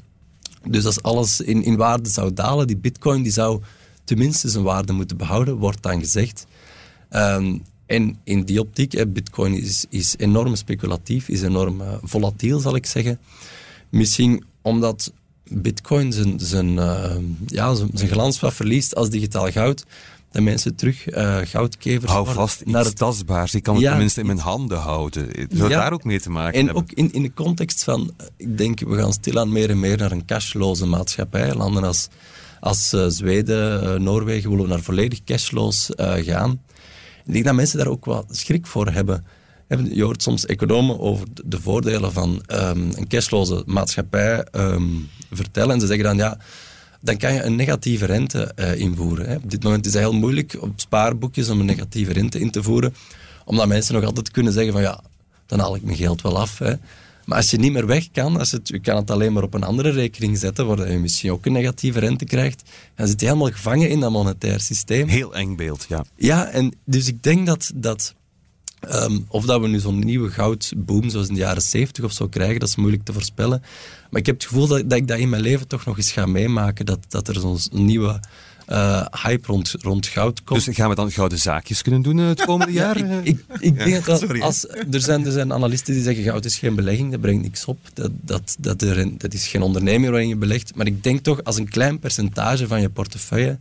[0.69, 3.62] Dus als alles in, in waarde zou dalen, die bitcoin die zou
[4.03, 6.45] tenminste zijn waarde moeten behouden, wordt dan gezegd.
[7.12, 12.75] Um, en in die optiek, bitcoin is, is enorm speculatief, is enorm uh, volatiel, zal
[12.75, 13.19] ik zeggen.
[13.89, 15.12] Misschien omdat
[15.49, 19.86] bitcoin zijn, zijn, uh, ja, zijn, zijn glans wat verliest als digitaal goud,
[20.31, 23.55] dat mensen terug uh, goudkevers Hou vast, naar het tastbaars.
[23.55, 25.27] Ik kan het tenminste in mijn handen houden.
[25.31, 26.83] Het ja, daar ook mee te maken en hebben.
[26.83, 30.11] ook in, in de context van, ik denk, we gaan stilaan meer en meer naar
[30.11, 31.53] een cashloze maatschappij.
[31.53, 32.07] Landen als,
[32.59, 36.61] als uh, Zweden, uh, Noorwegen willen naar volledig cashloos gaan.
[37.25, 39.25] Ik denk dat mensen daar ook wat schrik voor hebben.
[39.89, 45.73] Je hoort soms economen over de voordelen van um, een cashloze maatschappij um, vertellen.
[45.73, 46.37] En ze zeggen dan, ja,
[47.01, 49.29] dan kan je een negatieve rente uh, invoeren.
[49.29, 49.36] Hè.
[49.36, 52.63] Op dit moment is het heel moeilijk op spaarboekjes om een negatieve rente in te
[52.63, 52.95] voeren.
[53.45, 55.03] Omdat mensen nog altijd kunnen zeggen van, ja,
[55.45, 56.57] dan haal ik mijn geld wel af.
[56.57, 56.73] Hè.
[57.25, 59.53] Maar als je niet meer weg kan, als het, je kan het alleen maar op
[59.53, 62.63] een andere rekening zetten, waar je misschien ook een negatieve rente krijgt,
[62.95, 65.07] dan zit je helemaal gevangen in dat monetair systeem.
[65.07, 66.05] Heel eng beeld, ja.
[66.15, 68.13] Ja, en dus ik denk dat, dat
[68.89, 72.27] um, of dat we nu zo'n nieuwe goudboom zoals in de jaren 70 of zo
[72.27, 73.61] krijgen, dat is moeilijk te voorspellen.
[74.09, 76.11] Maar ik heb het gevoel dat, dat ik dat in mijn leven toch nog eens
[76.11, 78.19] ga meemaken, dat, dat er zo'n nieuwe
[78.69, 80.65] uh, hype rond, rond goud komt.
[80.65, 82.97] Dus gaan we dan gouden zaakjes kunnen doen eh, het komende jaar?
[82.97, 86.57] ik, ik, ik denk dat als, er, zijn, er zijn analisten die zeggen goud is
[86.57, 87.79] geen belegging, dat brengt niks op.
[87.93, 90.75] Dat, dat, dat, er, dat is geen onderneming waarin je belegt.
[90.75, 93.57] Maar ik denk toch als een klein percentage van je portefeuille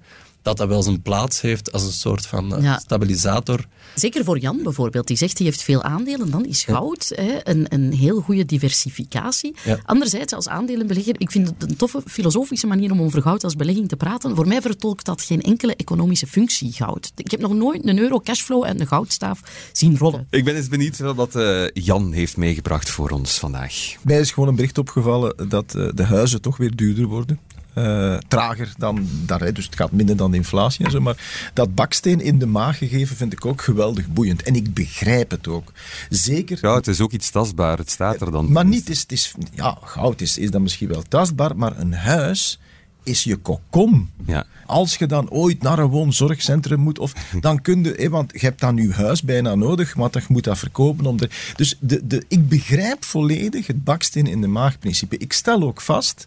[0.47, 3.67] dat dat wel zijn plaats heeft als een soort van uh, stabilisator.
[3.95, 7.67] Zeker voor Jan bijvoorbeeld, die zegt hij heeft veel aandelen, dan is goud hè, een,
[7.69, 9.55] een heel goede diversificatie.
[9.85, 13.89] Anderzijds, als aandelenbelegger, ik vind het een toffe filosofische manier om over goud als belegging
[13.89, 14.37] te praten.
[14.37, 17.13] Voor mij vertolkt dat geen enkele economische functie, goud.
[17.17, 19.41] Ik heb nog nooit een euro cashflow en een goudstaaf
[19.73, 20.27] zien rollen.
[20.31, 23.95] Ik ben eens benieuwd wat uh, Jan heeft meegebracht voor ons vandaag.
[24.03, 27.39] Mij is gewoon een bericht opgevallen dat uh, de huizen toch weer duurder worden.
[27.79, 31.01] Uh, trager dan daar, dus het gaat minder dan de inflatie en zo.
[31.01, 34.43] Maar dat baksteen in de maag gegeven vind ik ook geweldig boeiend.
[34.43, 35.73] En ik begrijp het ook.
[36.09, 36.59] Zeker.
[36.61, 37.79] Ja, het is ook iets tastbaar.
[37.79, 38.53] Het staat er dan.
[38.53, 41.95] Maar niet, is, het is, ja, goud is, is dan misschien wel tastbaar, maar een
[41.95, 42.59] huis
[43.03, 44.11] is je kokon.
[44.27, 44.45] Ja.
[44.67, 48.61] Als je dan ooit naar een woonzorgcentrum moet, of, dan kun je, want je hebt
[48.61, 51.07] dan je huis bijna nodig, want je moet dat verkopen.
[51.07, 55.17] Om de, dus de, de, ik begrijp volledig het baksteen in de maag principe.
[55.19, 56.27] Ik stel ook vast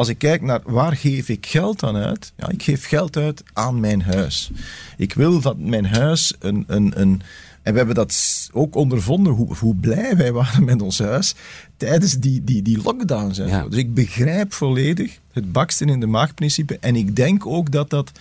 [0.00, 3.42] als ik kijk naar waar geef ik geld aan uit, ja, ik geef geld uit
[3.52, 4.50] aan mijn huis.
[4.96, 7.22] Ik wil dat mijn huis een, een, een
[7.62, 11.34] en we hebben dat ook ondervonden, hoe, hoe blij wij waren met ons huis
[11.76, 13.36] tijdens die, die, die lockdowns.
[13.36, 13.68] Ja.
[13.68, 16.78] Dus ik begrijp volledig het baksten in de maagprincipe.
[16.80, 18.12] En ik denk ook dat dat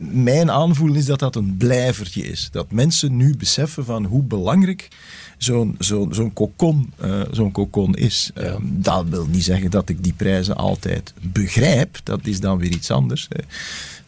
[0.00, 2.48] mijn aanvoelen is dat dat een blijvertje is.
[2.52, 4.88] Dat mensen nu beseffen van hoe belangrijk
[5.38, 8.30] zo'n zo'n zo'n kokon, uh, zo'n kokon is.
[8.34, 12.00] Ehm, dat wil niet zeggen dat ik die prijzen altijd begrijp.
[12.04, 13.26] Dat is dan weer iets anders.
[13.28, 13.42] Hè.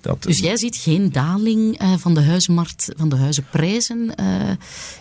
[0.03, 4.13] Dat, dus jij ziet geen daling uh, van de huizenmarkt, van de huizenprijzen?
[4.21, 4.51] Uh,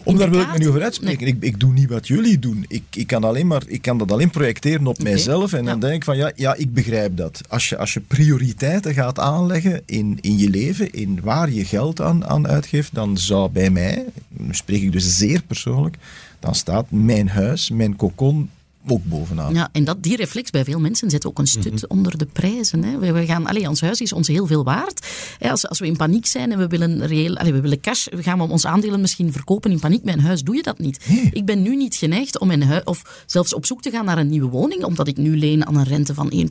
[0.04, 1.28] Om daar wil ik me niet over uitspreken.
[1.28, 2.66] Ik, ik doe niet wat jullie doen.
[2.68, 5.12] Ik, ik, kan, alleen maar, ik kan dat alleen projecteren op okay.
[5.12, 5.54] mijzelf.
[5.54, 7.42] En dan denk ik van ja, ja, ik begrijp dat.
[7.50, 12.02] Als je, als je prioriteiten gaat aanleggen in, in je leven, in waar je geld
[12.02, 14.06] aan, aan uitgeeft, dan zou bij mij,
[14.50, 15.98] spreek ik dus zeer persoonlijk,
[16.40, 18.50] dan staat mijn huis, mijn kokon
[18.88, 19.54] ook bovenaan.
[19.54, 21.86] Ja, en dat, die reflex bij veel mensen zet ook een stut mhm.
[21.88, 22.84] onder de prijzen.
[22.84, 22.98] Hè.
[22.98, 25.08] We, we, gaan, allez, ons huis is ons heel veel waard.
[25.40, 28.24] Als, als we in paniek zijn en we willen, reëel, allez, we willen cash, we
[28.24, 30.04] gaan we ons aandelen misschien verkopen in paniek.
[30.04, 31.06] Mijn huis doe je dat niet.
[31.32, 34.18] Ik ben nu niet geneigd om mijn huis, of zelfs op zoek te gaan naar
[34.18, 36.44] een nieuwe woning, omdat ik nu leen aan een rente van 1,6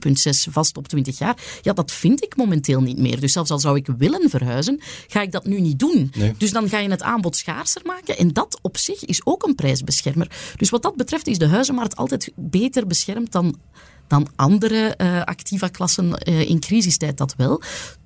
[0.50, 1.36] vast op 20 jaar.
[1.62, 3.20] Ja, dat vind ik momenteel niet meer.
[3.20, 6.12] Dus zelfs al zou ik willen verhuizen, ga ik dat nu niet doen.
[6.38, 8.18] Dus dan ga je het aanbod schaarser maken.
[8.18, 10.30] En dat op zich is ook een prijsbeschermer.
[10.56, 13.58] Dus wat dat betreft is de huizenmarkt altijd beter beschermd dan,
[14.06, 17.62] dan andere uh, Activa-klassen uh, in crisistijd dat wel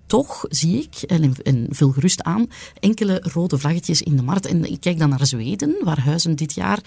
[0.07, 2.47] toch zie ik, en, en vul gerust aan,
[2.81, 4.47] enkele rode vlaggetjes in de markt.
[4.47, 6.79] En ik kijk dan naar Zweden, waar huizen dit jaar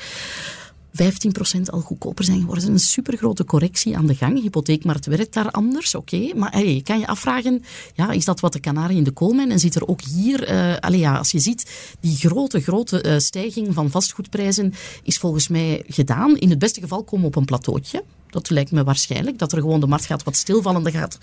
[0.91, 2.71] 15% al goedkoper zijn geworden.
[2.71, 4.41] Een supergrote correctie aan de gang.
[4.41, 6.33] Hypotheekmarkt werkt daar anders, oké.
[6.35, 9.51] Maar je kan je afvragen, ja, is dat wat de kanarie in de koolmijn?
[9.51, 13.73] En zit er ook hier, uh, ja, als je ziet, die grote, grote uh, stijging
[13.73, 14.73] van vastgoedprijzen
[15.03, 16.37] is volgens mij gedaan.
[16.37, 18.03] In het beste geval komen we op een plateautje.
[18.29, 20.85] Dat lijkt me waarschijnlijk, dat er gewoon de markt gaat wat stilvallen.
[20.85, 21.17] Er gaat,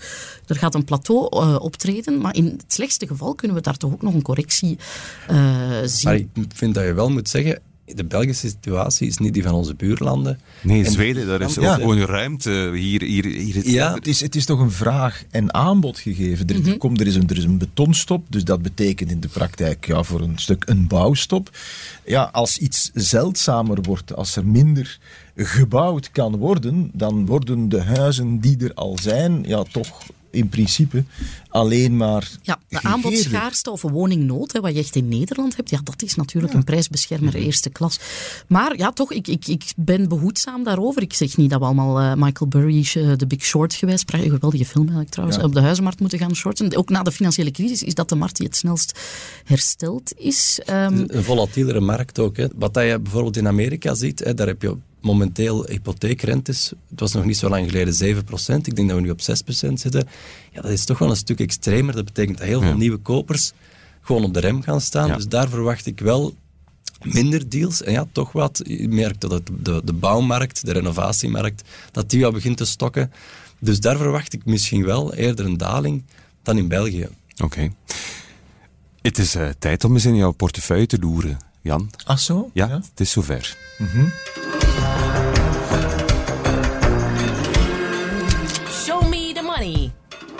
[0.47, 2.17] er gaat een plateau uh, optreden.
[2.21, 4.77] Maar in het slechtste geval kunnen we daar toch ook nog een correctie
[5.85, 6.03] zien.
[6.03, 9.53] Maar ik vind dat je wel moet zeggen, de Belgische situatie is niet die van
[9.53, 10.39] onze buurlanden.
[10.61, 12.71] Nee, Zweden, daar is ook gewoon ruimte.
[12.73, 16.47] Hier, hier, hier ja, het is, het is toch een vraag en aanbod gegeven.
[16.47, 19.27] Er, mm komt, er, is een, er is een betonstop, dus dat betekent in de
[19.27, 21.49] praktijk ja, voor een stuk een bouwstop.
[22.05, 24.99] Ja, als iets zeldzamer wordt, als er minder
[25.35, 30.03] gebouwd kan worden, dan worden de huizen die er al zijn, ja, toch
[30.35, 31.03] in principe
[31.49, 32.29] alleen maar.
[32.41, 36.01] Ja, de aanbodschaarste of een woningnood, hè, wat je echt in Nederland hebt, ja, dat
[36.01, 37.43] is natuurlijk een prijsbeschermer mhm.
[37.43, 37.99] eerste klas.
[38.47, 41.01] Maar ja, toch, ik, ik, ik ben behoedzaam daarover.
[41.01, 44.19] Ik zeg niet dat we allemaal uh, Michael Burry, uh, The Big Short geweest, een
[44.19, 46.75] geweldige film eigenlijk trouwens, op de huizenmarkt moeten gaan shorten.
[46.75, 48.99] Ook na de financiële crisis is dat de markt die het snelst
[49.43, 50.59] hersteld is.
[50.69, 52.37] Um, een volatielere markt ook.
[52.37, 52.47] Hè.
[52.55, 57.25] Wat je bijvoorbeeld in Amerika ziet, hè, daar heb je momenteel hypotheekrentes, het was nog
[57.25, 58.27] niet zo lang geleden 7%,
[58.61, 59.23] ik denk dat we nu op 6%
[59.73, 60.07] zitten.
[60.51, 61.95] Ja, dat is toch wel een stuk extremer.
[61.95, 63.51] Dat betekent dat heel veel nieuwe kopers
[64.01, 65.11] gewoon op de rem gaan staan.
[65.11, 66.35] Dus daar verwacht ik wel
[67.03, 67.83] minder deals.
[67.83, 68.61] En ja, toch wat.
[68.63, 73.11] Je merkt dat de, de bouwmarkt, de renovatiemarkt, dat die wel begint te stokken.
[73.59, 76.03] Dus daar verwacht ik misschien wel eerder een daling
[76.43, 77.07] dan in België.
[77.43, 77.71] Oké.
[79.01, 81.89] Het is uh, tijd om eens in jouw portefeuille te loeren, Jan.
[82.03, 82.49] Ach zo?
[82.53, 83.57] Ja, het is zover.
[83.77, 84.11] Mm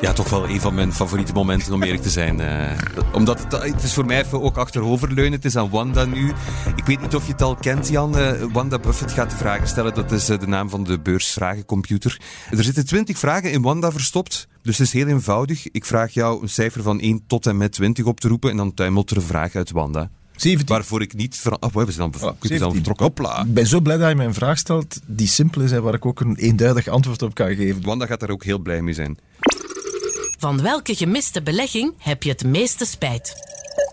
[0.06, 2.40] Ja, toch wel een van mijn favoriete momenten om eerlijk te zijn.
[2.40, 2.72] Uh,
[3.14, 5.32] omdat het, is voor mij even ook achteroverleunen.
[5.32, 6.34] Het is aan Wanda nu.
[6.76, 8.18] Ik weet niet of je het al kent, Jan.
[8.18, 9.94] Uh, Wanda Buffett gaat de vragen stellen.
[9.94, 12.22] Dat is uh, de naam van de beursvragencomputer.
[12.52, 14.48] Er zitten twintig vragen in Wanda verstopt.
[14.62, 15.72] Dus het is heel eenvoudig.
[15.72, 18.50] Ik vraag jou een cijfer van 1 tot en met 20 op te roepen.
[18.52, 20.10] En dan tuimelt er een vraag uit Wanda.
[20.36, 20.68] 17.
[20.68, 21.38] Waarvoor ik niet...
[21.38, 21.58] Ver...
[21.60, 23.06] Oh, we zijn dan, dan vertrokken.
[23.06, 23.42] Hopla.
[23.42, 25.94] Ik ben zo blij dat je mij een vraag stelt die simpel is en waar
[25.94, 27.82] ik ook een eenduidig antwoord op kan geven.
[27.84, 29.18] Wanda gaat daar ook heel blij mee zijn.
[30.38, 33.34] Van welke gemiste belegging heb je het meeste spijt?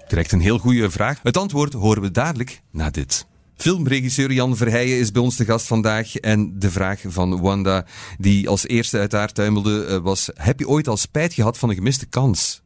[0.08, 1.20] Direct een heel goede vraag.
[1.22, 3.26] Het antwoord horen we dadelijk na dit.
[3.56, 6.16] Filmregisseur Jan Verheijen is bij ons de gast vandaag.
[6.16, 7.86] En de vraag van Wanda,
[8.18, 11.68] die als eerste uit haar tuimelde, eh, was: Heb je ooit al spijt gehad van
[11.68, 12.62] een gemiste kans?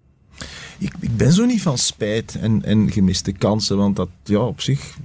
[0.79, 4.61] Ik, ik ben zo niet van spijt en, en gemiste kansen, want dat ja, op
[4.61, 4.97] zich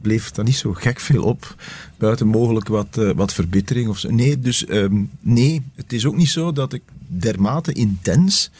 [0.00, 1.54] bleef er niet zo gek veel op.
[1.98, 4.10] Buiten mogelijk wat, uh, wat verbittering of zo.
[4.10, 8.50] Nee, dus um, nee, het is ook niet zo dat ik dermate intens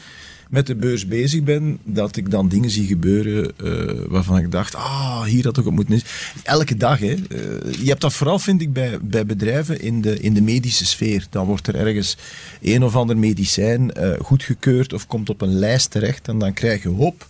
[0.49, 4.75] met de beurs bezig ben, dat ik dan dingen zie gebeuren uh, waarvan ik dacht,
[4.75, 6.01] ah, hier had ik op moeten.
[6.43, 7.13] Elke dag, hè.
[7.13, 10.85] Uh, je hebt dat vooral, vind ik, bij, bij bedrijven in de, in de medische
[10.85, 11.25] sfeer.
[11.29, 12.17] Dan wordt er ergens
[12.61, 16.83] een of ander medicijn uh, goedgekeurd of komt op een lijst terecht en dan krijg
[16.83, 17.27] je, hop,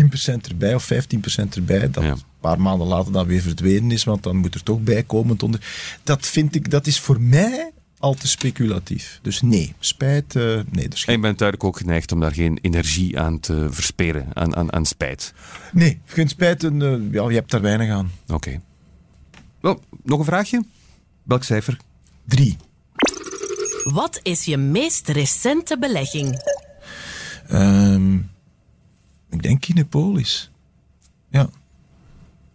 [0.00, 0.96] 10% erbij of 15%
[1.54, 1.90] erbij.
[1.90, 5.42] Dat een paar maanden later dan weer verdwenen is, want dan moet er toch bijkomend
[5.42, 5.60] onder.
[6.02, 7.70] Dat vind ik, dat is voor mij
[8.02, 9.18] al te speculatief.
[9.22, 10.88] Dus nee, spijt, uh, nee.
[10.88, 14.56] Dus en je bent duidelijk ook geneigd om daar geen energie aan te versperen, aan,
[14.56, 15.34] aan, aan spijt.
[15.72, 18.10] Nee, geen spijt, uh, ja, je hebt daar weinig aan.
[18.28, 18.60] Oké.
[19.60, 20.64] Wel, nog een vraagje?
[21.22, 21.76] Welk cijfer?
[22.26, 22.56] Drie.
[23.84, 26.42] Wat is je meest recente belegging?
[27.52, 28.30] Um,
[29.30, 30.50] ik denk Kinepolis.
[31.30, 31.50] Ja.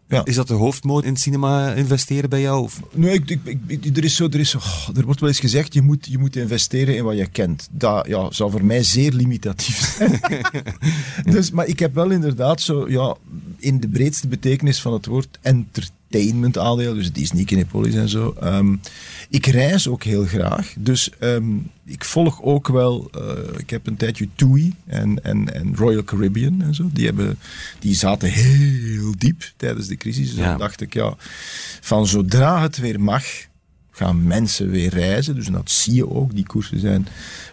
[0.09, 0.25] Ja.
[0.25, 2.63] Is dat de hoofdmoot in cinema investeren bij jou?
[2.63, 2.81] Of?
[2.93, 4.59] Nee, ik, ik, er, is zo, er, is zo,
[4.95, 7.67] er wordt wel eens gezegd, je moet, je moet investeren in wat je kent.
[7.71, 10.21] Dat ja, zou voor mij zeer limitatief zijn.
[11.33, 13.15] dus, maar ik heb wel inderdaad zo, ja,
[13.59, 18.35] in de breedste betekenis van het woord, entertainment aandeel, dus Disney, Kinepolis en zo.
[18.43, 18.79] Um,
[19.29, 23.97] ik reis ook heel graag, dus um, ik volg ook wel, uh, ik heb een
[23.97, 26.89] tijdje TUI en, en, en Royal Caribbean en zo.
[26.93, 27.39] Die, hebben,
[27.79, 30.35] die zaten heel diep tijdens de crisis.
[30.35, 31.15] Dus dan dacht ik, ja,
[31.81, 33.23] van zodra het weer mag,
[33.97, 35.35] gaan mensen weer reizen.
[35.35, 36.35] Dus dat zie je ook.
[36.35, 37.07] Die koersen zijn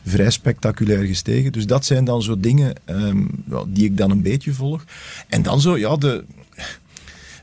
[0.06, 1.52] vrij spectaculair gestegen.
[1.52, 3.30] Dus dat zijn dan zo dingen um,
[3.66, 4.84] die ik dan een beetje volg.
[5.28, 6.24] En dan zo, ja, de,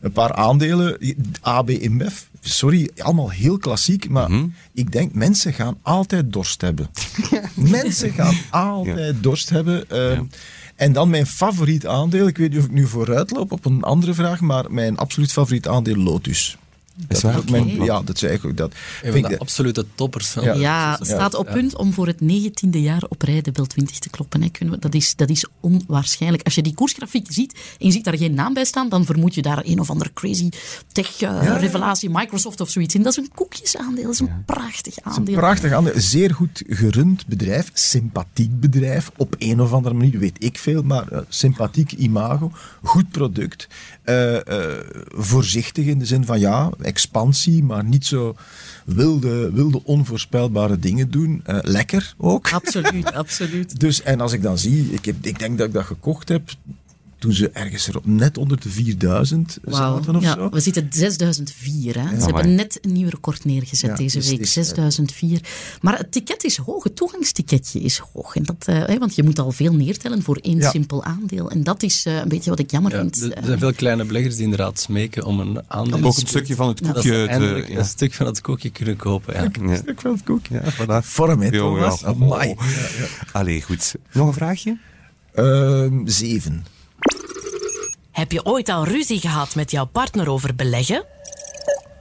[0.01, 0.97] een paar aandelen.
[1.41, 4.47] AB InBev, sorry, allemaal heel klassiek, maar mhm.
[4.73, 6.89] ik denk mensen gaan altijd dorst hebben.
[7.55, 9.83] mensen gaan altijd dorst hebben.
[9.91, 10.19] Uh,
[10.75, 13.83] En dan mijn favoriet aandeel, ik weet niet of ik nu vooruit loop op een
[13.83, 16.57] andere vraag, maar mijn absoluut favoriet aandeel Lotus.
[17.07, 18.73] Dat is mijn, ja, dat is eigenlijk dat.
[19.03, 20.33] Een de absolute toppers.
[20.33, 23.99] Ja, ja staat op punt om voor het negentiende jaar op rij de Bel 20
[23.99, 24.41] te kloppen.
[24.41, 24.49] Hè.
[24.49, 26.43] Kunnen we, dat, is, dat is onwaarschijnlijk.
[26.43, 29.35] Als je die koersgrafiek ziet en je ziet daar geen naam bij staan, dan vermoed
[29.35, 30.49] je daar een of andere crazy
[30.91, 33.03] tech-revelatie, uh, Microsoft of zoiets in.
[33.03, 35.33] Dat is een koekjesaandeel, dat is een prachtig aandeel.
[35.33, 40.43] Een prachtig aandeel, zeer goed gerund bedrijf, sympathiek bedrijf, op een of andere manier, weet
[40.43, 42.51] ik veel, maar uh, sympathiek imago,
[42.83, 43.67] goed product,
[44.05, 44.37] uh,
[45.05, 48.35] voorzichtig in de zin van ja, expansie, maar niet zo
[48.85, 51.43] wilde, wilde onvoorspelbare dingen doen.
[51.47, 52.51] Uh, lekker ook.
[52.51, 53.79] Absoluut, absoluut.
[53.79, 56.49] dus, en als ik dan zie, ik, heb, ik denk dat ik dat gekocht heb
[57.21, 60.49] toen ze ergens erop net onder de 4000 zaten of ja, zo.
[60.49, 61.99] We zitten 6004.
[61.99, 62.19] Hè.
[62.19, 65.39] ze hebben net een nieuw record neergezet deze dus week, 6004.
[65.81, 68.35] Maar het ticket is hoog, het toegangsticketje is hoog.
[68.35, 71.51] En dat, uh, want je moet al veel neertellen voor één simpel aandeel.
[71.51, 73.21] En dat is uh, een beetje wat ik jammer vind.
[73.21, 75.97] Er zijn veel kleine beleggers die inderdaad smeken om een aandeel...
[75.97, 77.27] Ook een stukje van het koekje.
[77.27, 79.33] Te, een stuk van het koekje kunnen kopen.
[79.33, 79.49] Ja.
[79.61, 80.61] Een stuk van het koekje.
[80.87, 81.01] Ja.
[81.01, 82.03] Vorm, hè, Thomas.
[82.03, 82.55] Amai.
[83.31, 83.95] Allee, goed.
[84.11, 84.77] Nog een vraagje?
[85.35, 86.65] Uh, zeven.
[88.11, 91.05] Heb je ooit al ruzie gehad met jouw partner over beleggen?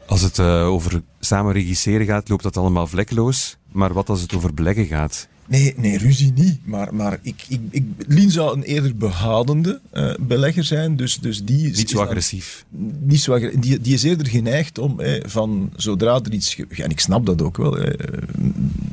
[0.07, 3.57] Als het uh, over samen regisseren gaat, loopt dat allemaal vlekkeloos.
[3.73, 5.29] Maar wat als het over beleggen gaat?
[5.51, 6.59] Nee, nee ruzie niet.
[6.65, 10.97] Maar, maar ik, ik, ik, Lien zou een eerder behoudende uh, belegger zijn.
[10.97, 12.65] Dus, dus die niet zo agressief.
[12.69, 13.61] Dan, niet zo agressief.
[13.61, 16.57] Die, die is eerder geneigd om eh, van zodra er iets.
[16.69, 17.79] En ik snap dat ook wel.
[17.79, 18.19] Eh,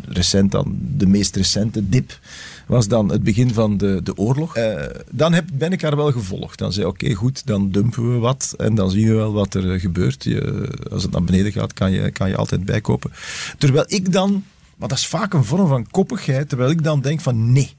[0.08, 2.20] recent dan, de meest recente dip
[2.68, 4.58] was dan het begin van de, de oorlog.
[4.58, 6.60] Uh, dan heb, ben ik haar wel gevolgd.
[6.60, 9.80] Dan zei oké, goed, dan dumpen we wat en dan zien we wel wat er
[9.80, 10.24] gebeurt.
[10.24, 13.12] Je, als het naar beneden gaat, kan je, kan je altijd bijkopen.
[13.58, 14.44] Terwijl ik dan,
[14.76, 17.76] maar dat is vaak een vorm van koppigheid, terwijl ik dan denk van nee,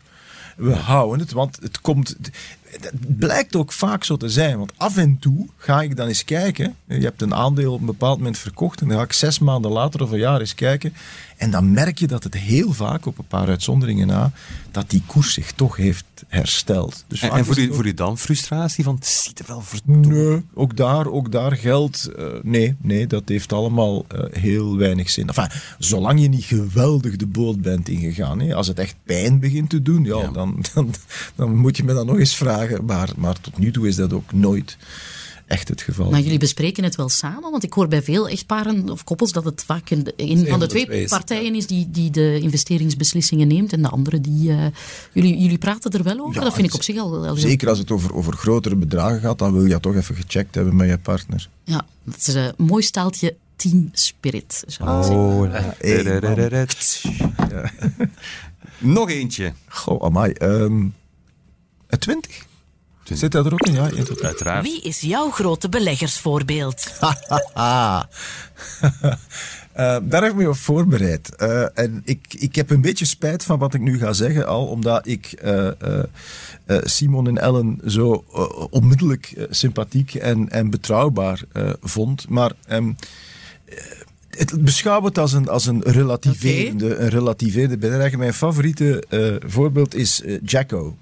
[0.56, 2.16] we houden het, want het komt...
[2.70, 6.24] Het blijkt ook vaak zo te zijn, want af en toe ga ik dan eens
[6.24, 6.76] kijken.
[6.86, 9.70] Je hebt een aandeel op een bepaald moment verkocht en dan ga ik zes maanden
[9.70, 10.92] later of een jaar eens kijken.
[11.38, 14.32] En dan merk je dat het heel vaak, op een paar uitzonderingen na,
[14.70, 17.04] dat die koers zich toch heeft hersteld.
[17.06, 17.74] Dus en, en voor, je, ook...
[17.74, 20.06] voor je dan frustratie van, het ziet er wel verdomme.
[20.06, 25.10] Nee, ook daar, ook daar geldt, uh, nee, nee, dat heeft allemaal uh, heel weinig
[25.10, 25.28] zin.
[25.28, 29.70] Enfin, zolang je niet geweldig de boot bent ingegaan, hè, als het echt pijn begint
[29.70, 30.30] te doen, ja, ja.
[30.30, 30.94] Dan, dan,
[31.34, 32.67] dan moet je me dat nog eens vragen.
[32.84, 34.76] Maar, maar tot nu toe is dat ook nooit
[35.48, 36.10] echt het geval.
[36.10, 37.50] Maar jullie bespreken het wel samen?
[37.50, 40.66] Want ik hoor bij veel echtparen of koppels dat het vaak een, een van de
[40.66, 44.50] twee partijen is die, die de investeringsbeslissingen neemt en de andere die...
[44.50, 44.66] Uh,
[45.12, 46.34] jullie, jullie praten er wel over?
[46.34, 47.26] Ja, dat vind ik op zich al...
[47.26, 50.54] al zeker als het over, over grotere bedragen gaat, dan wil je toch even gecheckt
[50.54, 51.48] hebben met je partner.
[51.64, 54.64] Ja, dat is een mooi staaltje team spirit.
[54.80, 55.74] Oh, ja.
[55.78, 56.02] Hey,
[57.48, 57.70] ja.
[58.78, 59.52] Nog eentje.
[59.66, 60.32] Goh, amai.
[60.42, 60.94] Um,
[61.98, 62.46] 20?
[63.16, 63.72] Zit dat er ook in?
[63.72, 63.90] Ja,
[64.22, 64.64] uiteraard.
[64.64, 66.92] Wie is jouw grote beleggersvoorbeeld?
[67.00, 68.02] uh,
[70.02, 71.32] daar heb ik me op voorbereid.
[71.42, 74.66] Uh, en ik, ik heb een beetje spijt van wat ik nu ga zeggen, al
[74.66, 75.68] omdat ik uh,
[76.82, 78.24] Simon en Ellen zo
[78.70, 81.42] onmiddellijk sympathiek en, en betrouwbaar
[81.80, 82.28] vond.
[82.28, 82.52] Maar.
[82.70, 82.96] Um,
[84.28, 87.04] het beschouw het als een, als een, relativerende, okay.
[87.04, 88.16] een relativerende bedrijf.
[88.16, 89.04] Mijn favoriete
[89.46, 90.96] voorbeeld is Jacko.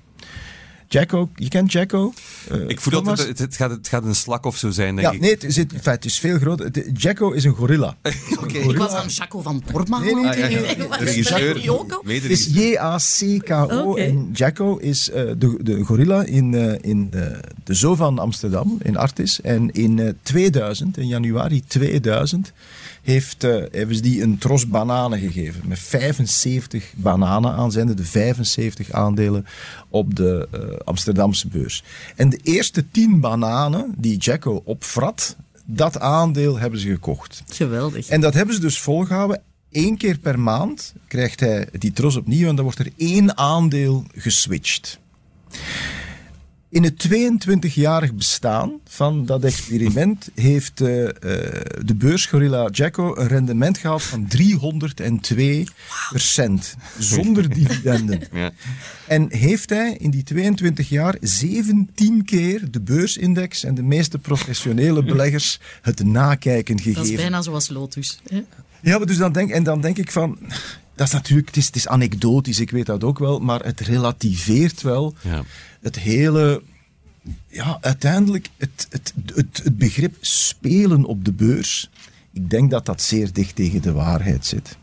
[0.89, 2.13] Jacko, je kent Jacko?
[2.53, 5.09] Uh, ik voel dat het, het, gaat, het gaat een slak of zo zijn, denk
[5.09, 5.21] ja, ik.
[5.21, 6.91] Nee, het is, het, het is veel groter.
[6.93, 7.97] Jacko is een gorilla.
[8.43, 8.61] okay.
[8.71, 9.99] Ik was aan Jacko van Porma.
[9.99, 10.77] Nee, nee, nee.
[10.77, 10.87] De.
[12.07, 13.91] Het is J-A-C-K-O.
[13.91, 14.07] Okay.
[14.07, 18.79] En Jacko is uh, de, de gorilla in, uh, in de, de Zoo van Amsterdam,
[18.83, 19.41] in Artis.
[19.41, 22.53] En in 2000, in januari 2000
[23.03, 25.61] heeft, uh, hebben ze die een tros bananen gegeven.
[25.65, 29.47] Met 75 bananen aan zijn de 75 aandelen
[29.89, 31.83] op de uh, Amsterdamse beurs.
[32.17, 37.43] En de eerste 10 bananen die Jacko opvrat, dat aandeel hebben ze gekocht.
[37.49, 38.09] Geweldig.
[38.09, 39.43] En dat hebben ze dus volgehouden.
[39.73, 44.05] Eén keer per maand krijgt hij die tros opnieuw en dan wordt er één aandeel
[44.15, 44.99] geswitcht.
[46.77, 51.11] In het 22-jarig bestaan van dat experiment heeft uh, uh,
[51.85, 55.67] de beursgorilla Jacko een rendement gehad van 302
[56.09, 58.21] procent, zonder dividenden.
[58.33, 58.53] Ja.
[59.07, 65.05] En heeft hij in die 22 jaar 17 keer de beursindex en de meeste professionele
[65.13, 67.03] beleggers het nakijken gegeven.
[67.03, 68.21] Dat is bijna zoals Lotus.
[68.29, 68.45] Hè?
[68.81, 70.39] Ja, maar dus dan denk, en dan denk ik van...
[70.97, 73.81] Dat is natuurlijk, het is, het is anekdotisch, ik weet dat ook wel, maar het
[73.81, 75.43] relativeert wel ja.
[75.81, 76.63] het hele
[77.49, 81.91] ja, uiteindelijk het, het, het, het, begrip spelen op de beurs.
[82.33, 84.77] Ik denk dat dat zeer dicht tegen de waarheid zit.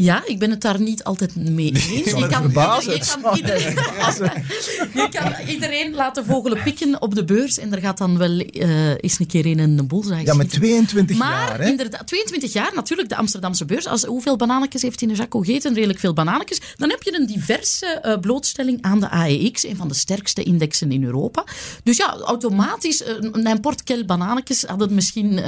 [0.00, 1.86] Ja, ik ben het daar niet altijd mee eens.
[1.86, 3.74] Nee, je, kan, je, kan iedereen,
[5.02, 8.90] je kan iedereen laten vogelen pikken op de beurs en er gaat dan wel uh,
[9.00, 11.58] eens een keer in een boelzaai Ja, met 22 maar, jaar.
[11.58, 13.86] Maar inderdaad, 22 jaar, natuurlijk de Amsterdamse beurs.
[13.86, 15.74] Als, hoeveel bananetjes heeft in de Jacco gegeten?
[15.74, 16.60] Redelijk veel bananetjes.
[16.76, 20.92] Dan heb je een diverse uh, blootstelling aan de AEX, een van de sterkste indexen
[20.92, 21.44] in Europa.
[21.82, 25.40] Dus ja, automatisch, uh, een portkel bananetjes hadden misschien...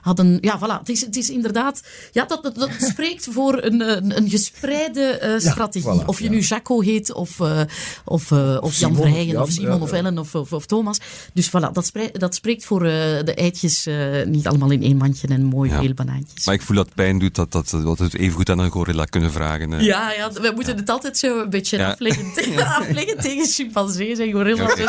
[0.00, 0.78] hadden, ja, voilà.
[0.78, 1.80] Het is, het is inderdaad...
[2.12, 6.06] Ja, dat, dat, dat spreekt voor een een, een gespreide strategie.
[6.06, 7.40] of je nu Jaco heet, of,
[8.04, 10.98] of, of Jan Vrijen, of Simon, of Ellen, of, of, Thomas.
[11.32, 13.86] Dus voilà, dat, spreekt, dat spreekt voor de eitjes
[14.24, 16.44] niet allemaal in één mandje en mooi veel banaantjes.
[16.44, 19.04] Maar ik voel dat pijn doet dat, dat, dat het even goed aan een gorilla
[19.04, 19.82] kunnen vragen.
[19.82, 22.26] Ja, ja, we moeten het altijd zo een beetje afleggen,
[22.80, 24.74] afleggen tegen chimpansees en gorilla's.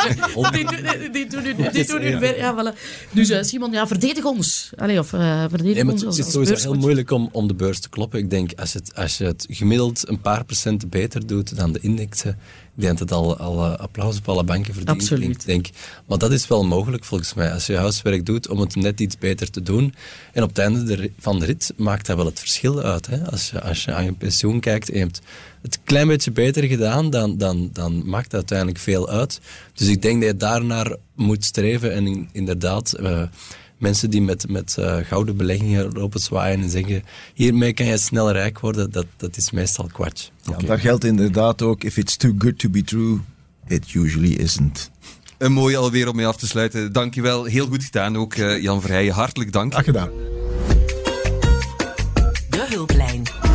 [0.50, 0.66] Die,
[1.12, 2.38] die, doen die doen hun werk.
[2.38, 2.78] Ja, voilà.
[3.12, 4.70] Dus uh, Simon, ja, verdedig ons.
[4.76, 7.54] Allee, of uh, verdedig nee, ons als, Het is sowieso heel moeilijk om, om de
[7.54, 8.20] beurs te kloppen.
[8.20, 11.80] Ik denk, als, het, als je het gemiddeld een paar procent beter doet dan de
[11.80, 12.38] indexen,
[12.76, 15.02] ik denk dat het al, al uh, applaus op alle banken verdient.
[15.02, 15.46] Absoluut.
[15.46, 15.68] denk.
[16.08, 19.18] Maar dat is wel mogelijk volgens mij, als je huiswerk doet, om het net iets
[19.18, 19.94] beter te doen.
[20.34, 23.08] En op het einde van de rit maakt dat wel het verschil uit.
[23.08, 23.26] Hè?
[23.32, 25.22] Als, je, als je aan je pensioen kijkt en je hebt
[25.62, 29.40] het klein beetje beter gedaan, dan, dan, dan maakt dat uiteindelijk veel uit.
[29.74, 32.96] Dus ik denk dat je daarnaar moet streven en inderdaad...
[33.00, 33.22] Uh,
[33.80, 37.04] mensen die met, met uh, gouden beleggingen lopen zwaaien en zeggen
[37.34, 40.32] hiermee kan je snel rijk worden, dat, dat is meestal kwats.
[40.44, 43.20] Ja, Daar geldt inderdaad ook, if it's too good to be true,
[43.68, 44.92] it usually isn't.
[45.38, 46.94] Een mooie alweer om mee af te sluiten.
[46.94, 49.14] Dankjewel, heel goed gedaan ook uh, Jan Verheijen.
[49.14, 49.72] Hartelijk dank.
[49.72, 50.10] Graag gedaan.
[52.50, 53.49] De hulplijn.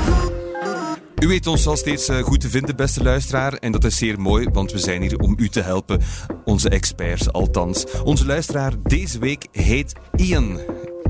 [1.25, 3.53] U weet ons al steeds eh, goed te vinden, beste luisteraar.
[3.53, 6.01] En dat is zeer mooi, want we zijn hier om u te helpen.
[6.45, 7.85] Onze experts, althans.
[8.03, 10.59] Onze luisteraar deze week heet Ian.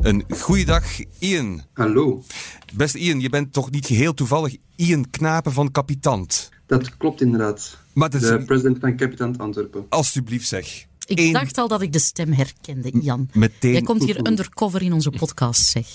[0.00, 0.84] Een goeiedag,
[1.18, 1.62] Ian.
[1.72, 2.22] Hallo.
[2.74, 6.50] Beste Ian, je bent toch niet geheel toevallig Ian Knapen van Capitant?
[6.66, 7.78] Dat klopt inderdaad.
[7.92, 9.86] Maar De president van Capitant Antwerpen.
[9.88, 10.84] Alsjeblieft zeg.
[11.06, 13.28] Ik dacht al dat ik de stem herkende, Ian.
[13.32, 13.72] Meteen.
[13.72, 15.86] Jij komt hier undercover in onze podcast, zeg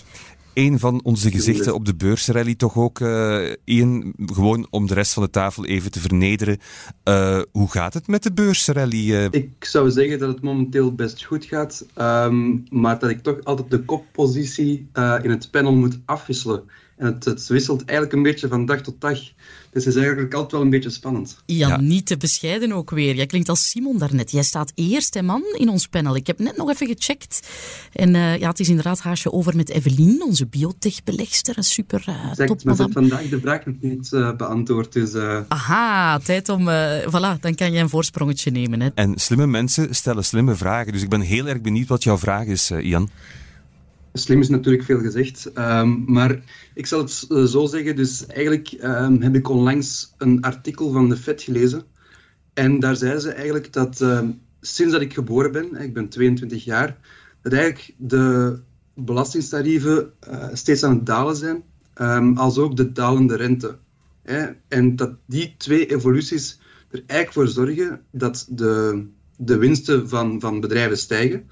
[0.60, 3.00] een van onze gezichten op de beursrally toch ook,
[3.64, 6.58] Ian, gewoon om de rest van de tafel even te vernederen.
[7.04, 9.12] Uh, hoe gaat het met de beursrally?
[9.12, 9.24] Uh?
[9.32, 13.72] Ik zou zeggen dat het momenteel best goed gaat, um, maar dat ik toch altijd
[13.72, 14.90] de koppositie
[15.22, 16.64] in het panel moet afwisselen.
[17.00, 19.20] En het, het, wisselt eigenlijk een beetje van dag tot dag.
[19.72, 21.42] Dus het is eigenlijk altijd wel een beetje spannend.
[21.46, 23.16] Ja, niet te bescheiden ook weer.
[23.16, 24.32] Jij klinkt als Simon daarnet.
[24.32, 26.16] Jij staat eerste man in ons panel.
[26.16, 27.48] Ik heb net nog even gecheckt.
[27.94, 31.58] En uh, ja, het is inderdaad haasje over met Evelien, onze biotech-belegster.
[31.58, 34.94] Een super uh, top Maar ze heeft vandaag de vraag nog niet uh, beantwoord.
[34.94, 35.16] Dus,
[35.48, 36.70] Aha, tijd om...
[37.08, 38.82] voilà, dan kan je een voorsprongetje nemen.
[38.82, 38.90] Hè.
[38.94, 40.92] En slimme mensen stellen slimme vragen.
[40.92, 43.10] Dus ik ben heel erg benieuwd wat jouw vraag is, Ian.
[44.14, 46.44] Slim is natuurlijk veel gezegd, um, maar
[46.74, 47.96] ik zal het eh, zo zeggen.
[47.96, 51.84] Dus eigenlijk um, heb ik onlangs een artikel van de FED gelezen.
[52.54, 56.64] En daar zeiden ze eigenlijk dat um, sinds dat ik geboren ben, ik ben 22
[56.64, 56.98] jaar,
[57.42, 58.60] dat eigenlijk de
[58.94, 61.64] belastingtarieven uh, steeds aan het dalen zijn,
[62.38, 63.78] als ook de dalende rente.
[64.24, 64.48] Hè?
[64.68, 66.60] En dat die twee evoluties
[66.92, 69.06] er eigenlijk voor zorgen dat de,
[69.38, 71.50] de winsten van, van bedrijven stijgen.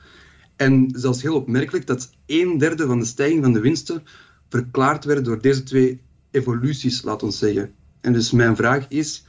[0.57, 4.03] En zelfs heel opmerkelijk dat een derde van de stijging van de winsten
[4.49, 6.01] verklaard werd door deze twee
[6.31, 7.71] evoluties, laat ons zeggen.
[8.01, 9.25] En dus mijn vraag is,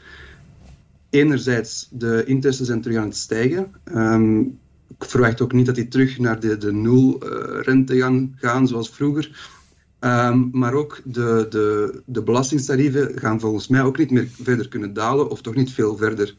[1.11, 3.73] enerzijds, de interesten zijn terug aan het stijgen.
[3.95, 4.59] Um,
[4.99, 8.69] ik verwacht ook niet dat die terug naar de, de nul uh, rente gaan, gaan
[8.69, 9.57] zoals vroeger.
[10.01, 14.93] Um, maar ook de, de, de belastingtarieven gaan volgens mij ook niet meer verder kunnen
[14.93, 16.37] dalen, of toch niet veel verder.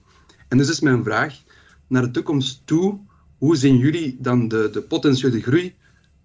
[0.48, 1.36] En dus is mijn vraag,
[1.88, 3.00] naar de toekomst toe,
[3.40, 5.76] hoe zien jullie dan de, de potentiële groei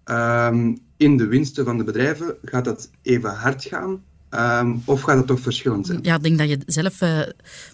[0.05, 2.37] um, in de winsten van de bedrijven?
[2.43, 4.03] Gaat dat even hard gaan?
[4.37, 5.99] Um, of gaat het toch verschillend zijn?
[6.01, 7.19] Ja, ik denk dat je zelf uh,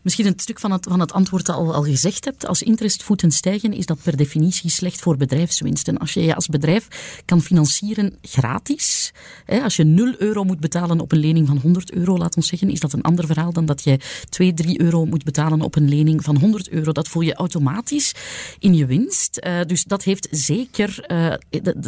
[0.04, 2.48] misschien een stuk van het, van het antwoord al, al gezegd hebt.
[2.48, 5.98] Als interestvoeten stijgen, is dat per definitie slecht voor bedrijfswinsten.
[5.98, 6.88] Als je je als bedrijf
[7.26, 9.14] kan financieren gratis,
[9.46, 12.48] hè, als je 0 euro moet betalen op een lening van 100 euro, laat ons
[12.48, 14.00] zeggen, is dat een ander verhaal dan dat je
[14.30, 16.92] 2, 3 euro moet betalen op een lening van 100 euro.
[16.92, 18.14] Dat voel je automatisch
[18.60, 19.40] in je winst.
[19.44, 21.34] Uh, dus dat heeft zeker uh,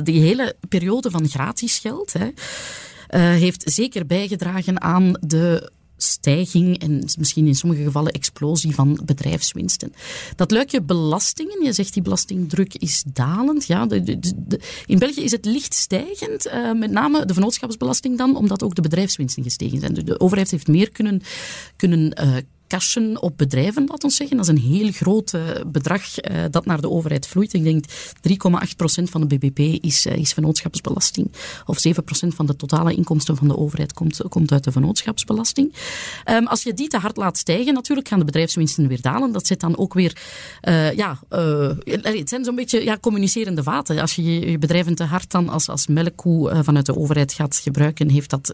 [0.04, 2.14] die hele periode van gratis geld.
[2.14, 2.30] Hè,
[3.20, 5.72] heeft zeker bijgedragen aan de
[6.04, 9.94] stijging en misschien in sommige gevallen explosie van bedrijfswinsten.
[10.36, 13.66] Dat luikje belastingen, je zegt die belastingdruk is dalend.
[13.66, 14.20] Ja, de,
[14.86, 18.82] in België is het licht stijgend, uh, met name de vennootschapsbelasting dan, omdat ook de
[18.82, 19.94] bedrijfswinsten gestegen zijn.
[19.94, 21.22] De, overheid heeft meer kunnen,
[21.76, 22.36] kunnen uh,
[23.20, 24.38] op bedrijven, laat ons zeggen.
[24.38, 27.54] Dat is een heel groot uh, bedrag uh, dat naar de overheid vloeit.
[27.54, 27.86] Ik denk
[29.02, 31.32] 3,8% van de BBP is, uh, is vennootschapsbelasting.
[31.66, 31.92] Of 7%
[32.28, 35.74] van de totale inkomsten van de overheid komt, komt uit de vennootschapsbelasting.
[36.30, 39.32] Um, als je die te hard laat stijgen, natuurlijk gaan de bedrijfswinsten weer dalen.
[39.32, 40.18] Dat zet dan ook weer,
[40.96, 41.20] ja,
[42.02, 44.00] het zijn zo'n beetje ja, communicerende vaten.
[44.00, 48.10] Als je je bedrijven te hard dan als, als melkkoe vanuit de overheid gaat gebruiken,
[48.10, 48.54] heeft dat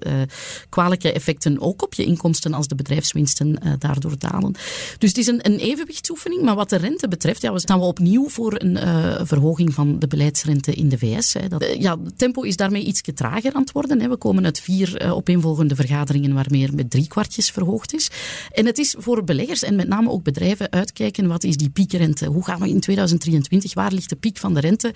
[0.70, 4.54] kwalijke effecten ook op je inkomsten als de bedrijfswinsten daardoor dalen.
[4.98, 7.86] Dus het is een, een evenwichtsoefening, maar wat de rente betreft, ja, we staan we
[7.86, 11.34] opnieuw voor een uh, verhoging van de beleidsrente in de VS.
[11.34, 11.48] Hè.
[11.48, 14.02] Dat, ja, het tempo is daarmee iets trager aan het worden.
[14.02, 14.10] Hè.
[14.10, 18.10] We komen uit vier uh, opeenvolgende vergaderingen waarmee er met drie kwartjes verhoogd is.
[18.52, 22.26] En het is voor beleggers en met name ook bedrijven uitkijken wat is die piekrente?
[22.26, 23.74] Hoe gaan we in 2023?
[23.74, 24.94] Waar ligt de piek van de rente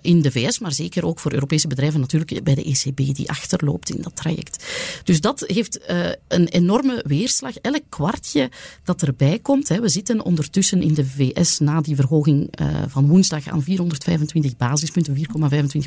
[0.00, 0.58] in de VS?
[0.58, 4.64] Maar zeker ook voor Europese bedrijven natuurlijk bij de ECB die achterloopt in dat traject.
[5.04, 5.80] Dus dat heeft
[6.28, 7.56] een enorme weerslag.
[7.56, 8.41] Elk kwartje
[8.84, 9.68] dat erbij komt.
[9.68, 9.80] Hè.
[9.80, 15.16] We zitten ondertussen in de VS na die verhoging uh, van woensdag aan 425 basispunten,
[15.16, 15.22] 4,25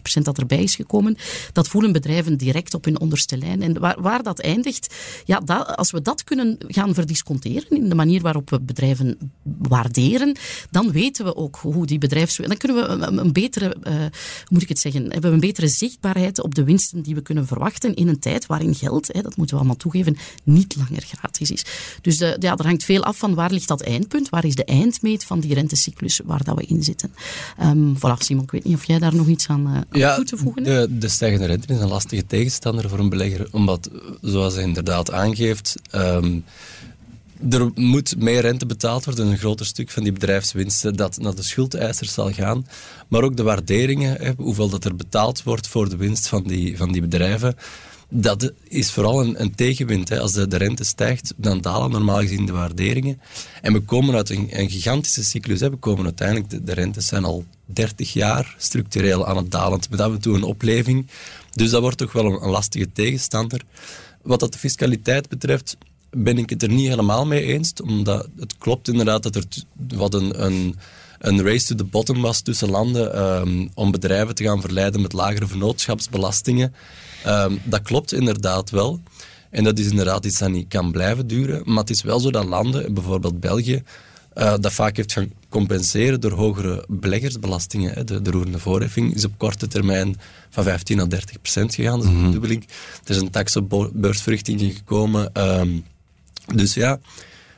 [0.01, 1.18] procent dat erbij is gekomen.
[1.53, 3.62] Dat voelen bedrijven direct op hun onderste lijn.
[3.62, 4.95] En waar, waar dat eindigt,
[5.26, 10.38] ja, dat, als we dat kunnen gaan verdisconteren in de manier waarop we bedrijven waarderen,
[10.72, 12.36] dan weten we ook hoe die bedrijfs...
[12.36, 13.93] Dan kunnen we een, betere, uh,
[14.49, 17.47] moet ik het zeggen, hebben we een betere zichtbaarheid op de winsten die we kunnen
[17.47, 21.51] verwachten in een tijd waarin geld, hè, dat moeten we allemaal toegeven, niet langer gratis
[21.51, 21.66] is.
[22.01, 24.66] Dus de, ja, er hangt veel af van waar ligt dat eindpunt, waar is de
[24.66, 27.14] eindmeet van die rentecyclus waar dat we in zitten.
[27.62, 30.26] Um, voilà, Simon, ik weet niet of jij daar nog iets aan, uh, ja, toe
[30.26, 30.90] te voegen hebt.
[30.90, 33.90] De, de stijgende rente is een lastige tegenstander voor een belegger, omdat,
[34.22, 36.44] zoals hij inderdaad aangeeft, um,
[37.50, 41.44] er moet meer rente betaald worden, een groter stuk van die bedrijfswinsten dat naar de
[41.44, 42.68] schuldeisers zal gaan.
[43.08, 46.78] Maar ook de waarderingen, hè, hoeveel dat er betaald wordt voor de winst van die,
[46.78, 47.56] van die bedrijven
[48.18, 50.09] dat is vooral een, een tegenwind.
[50.09, 50.20] Hè.
[50.20, 53.22] Als de, de, rente stijgt, dan dalen normaal gezien de waarderingen.
[53.61, 55.59] En we komen uit een, een gigantische cyclus.
[55.59, 60.01] We komen uiteindelijk, de, de, rentes zijn al 30 jaar structureel aan het dalen, met
[60.01, 61.07] af en een opleving.
[61.51, 63.61] Dus dat wordt toch wel een, lastige tegenstander.
[64.22, 65.78] Wat dat de fiscaliteit betreft,
[66.09, 67.74] ben ik het er niet helemaal mee eens.
[67.84, 69.43] Omdat het klopt inderdaad dat er
[69.95, 70.76] wat een, een,
[71.20, 75.13] een race to the bottom was tussen landen um, om bedrijven te gaan verleiden met
[75.13, 76.74] lagere vennootschapsbelastingen.
[77.28, 79.01] Um, dat klopt inderdaad wel.
[79.49, 81.61] En dat is inderdaad iets dat niet kan blijven duren.
[81.65, 83.84] Maar het is wel zo dat landen, bijvoorbeeld België,
[84.38, 87.93] uh, dat vaak heeft gaan compenseren door hogere beleggersbelastingen.
[87.93, 88.03] Hè.
[88.03, 90.15] De, de roerende voorheffing is op korte termijn
[90.49, 91.99] van 15 naar 30 procent gegaan.
[91.99, 92.32] Dat is een mhm.
[92.32, 92.67] dubbeling.
[93.03, 95.30] Er is een tax op beursverrichtingen gekomen.
[95.59, 95.86] Um,
[96.55, 96.99] dus ja,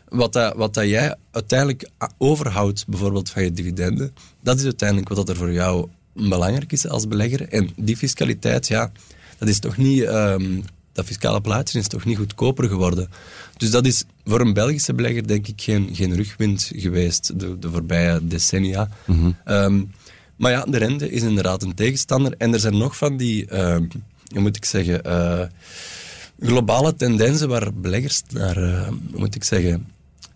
[0.09, 5.29] wat, dat, wat dat jij uiteindelijk overhoudt, bijvoorbeeld van je dividenden, dat is uiteindelijk wat
[5.29, 7.49] er voor jou belangrijk is als belegger.
[7.49, 8.91] En die fiscaliteit, ja,
[9.37, 10.01] dat is toch niet...
[10.01, 10.63] Um,
[10.93, 13.09] dat fiscale plaatje is toch niet goedkoper geworden.
[13.57, 17.69] Dus dat is voor een Belgische belegger denk ik geen, geen rugwind geweest de, de
[17.69, 18.89] voorbije decennia.
[19.05, 19.91] Mm um,
[20.37, 22.33] maar ja, de rente is inderdaad een tegenstander.
[22.37, 23.87] En er zijn nog van die, um,
[24.27, 25.41] hoe moet ik zeggen, uh,
[26.39, 29.87] globale tendensen waar beleggers naar, uh, hoe moet ik zeggen,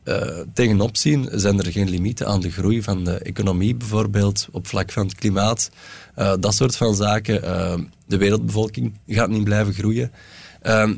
[0.03, 4.67] uh, tegenop zien, zijn er geen limieten aan de groei van de economie bijvoorbeeld, op
[4.67, 5.69] vlak van het klimaat,
[6.17, 7.43] uh, dat soort van zaken.
[7.43, 7.73] Uh,
[8.07, 10.11] de wereldbevolking gaat niet blijven groeien.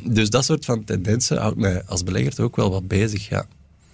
[0.03, 3.45] dus dat soort van tendensen houdt mij als belegger ook wel wat bezig, ja.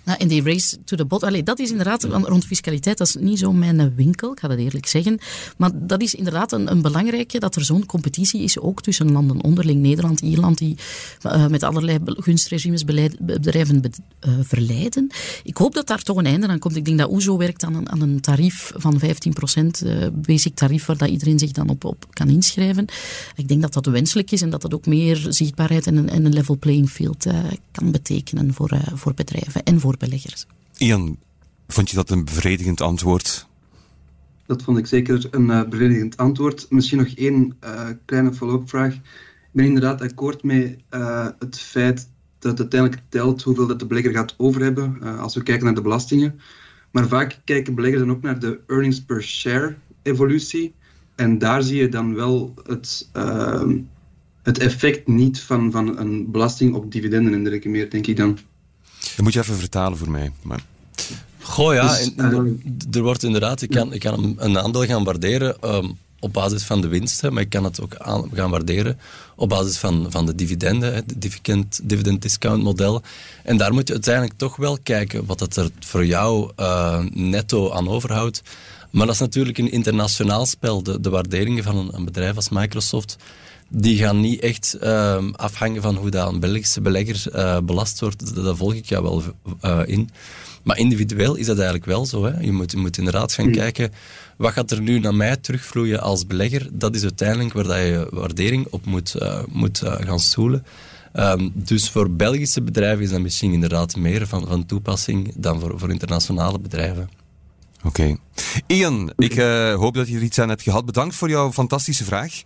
[0.09, 3.15] Ja, en die race to the bot, allee, dat is inderdaad rond fiscaliteit, dat is
[3.15, 5.19] niet zo mijn winkel, ik ga dat eerlijk zeggen.
[5.57, 9.43] Maar dat is inderdaad een, een belangrijke, dat er zo'n competitie is, ook tussen landen
[9.43, 9.81] onderling.
[9.81, 10.77] Nederland, Ierland, die
[11.25, 13.89] uh, met allerlei gunstregimes beleid, bedrijven be,
[14.27, 15.09] uh, verleiden.
[15.43, 16.75] Ik hoop dat daar toch een einde aan komt.
[16.75, 20.55] Ik denk dat OESO werkt aan een, aan een tarief van 15%, uh, eh, basic
[20.55, 22.85] tarief, waar dat iedereen zich dan op, op kan inschrijven.
[23.35, 26.25] Ik denk dat dat wenselijk is en dat dat ook meer zichtbaarheid en een, en
[26.25, 27.25] een level playing field
[27.71, 30.45] kan betekenen voor, voor bedrijven en voor beleggers.
[30.77, 31.17] Ian,
[31.67, 33.47] vond je dat een bevredigend antwoord?
[34.45, 36.65] Dat vond ik zeker een uh, bevredigend antwoord.
[36.69, 38.93] Misschien nog één uh, kleine follow-up vraag.
[38.93, 39.01] Ik
[39.51, 44.13] ben inderdaad akkoord met uh, het feit dat het uiteindelijk telt hoeveel dat de belegger
[44.13, 46.39] gaat over hebben als we kijken naar de belastingen.
[46.91, 50.73] Maar vaak kijken beleggers dan ook naar de earnings per share evolutie.
[51.15, 53.77] En daar zie je dan wel het, ehm,
[54.43, 58.37] het effect niet van, van een belasting op dividenden en dergelijke meer, denk ik dan.
[58.99, 60.31] Dat moet je even vertalen voor mij.
[60.41, 60.59] Maar...
[61.41, 62.11] Goh ja, dus,
[62.91, 66.81] er wordt inderdaad, ik kan, ik kan een aandeel gaan waarderen um, op basis van
[66.81, 68.99] de winsten, maar ik kan het ook aan, gaan waarderen
[69.35, 73.01] op basis van, van de dividenden, het dividend, dividend discount model.
[73.43, 77.71] En daar moet je uiteindelijk toch wel kijken wat het er voor jou uh, netto
[77.71, 78.41] aan overhoudt.
[78.89, 80.83] Maar dat is natuurlijk een internationaal spel.
[80.83, 83.17] De, de waarderingen van een, een bedrijf als Microsoft
[83.69, 88.35] die gaan niet echt uh, afhangen van hoe dat een Belgische belegger uh, belast wordt.
[88.35, 89.23] Daar volg ik jou wel
[89.65, 90.09] uh, in.
[90.63, 92.25] Maar individueel is dat eigenlijk wel zo.
[92.25, 92.39] Hè.
[92.39, 93.53] Je, moet, je moet inderdaad gaan hmm.
[93.53, 93.91] kijken,
[94.37, 96.67] wat gaat er nu naar mij terugvloeien als belegger?
[96.71, 100.65] Dat is uiteindelijk waar dat je waardering op moet, uh, moet gaan stoelen.
[101.13, 105.79] Um, dus voor Belgische bedrijven is dat misschien inderdaad meer van, van toepassing dan voor,
[105.79, 107.09] voor internationale bedrijven.
[107.83, 108.17] Oké.
[108.67, 110.85] Ian, ik uh, hoop dat je er iets aan hebt gehad.
[110.85, 112.41] Bedankt voor jouw fantastische vraag.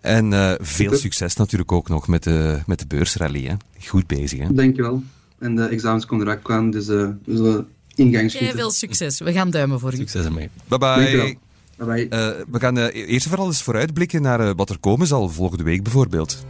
[0.00, 3.44] En uh, veel succes natuurlijk ook nog met de, met de beursrally.
[3.44, 3.54] Hè.
[3.86, 4.38] Goed bezig.
[4.38, 4.54] Hè?
[4.54, 5.02] Dankjewel.
[5.38, 8.56] En de examens komen eraan aan, dus we zullen ingang schieten.
[8.56, 9.18] veel succes.
[9.18, 9.96] We gaan duimen voor u.
[9.96, 10.50] Succes ermee.
[10.68, 11.36] Bye bye.
[11.76, 12.44] bye, -bye.
[12.50, 16.44] we gaan eerst en vooral eens vooruitblikken naar wat er komen zal volgende week bijvoorbeeld.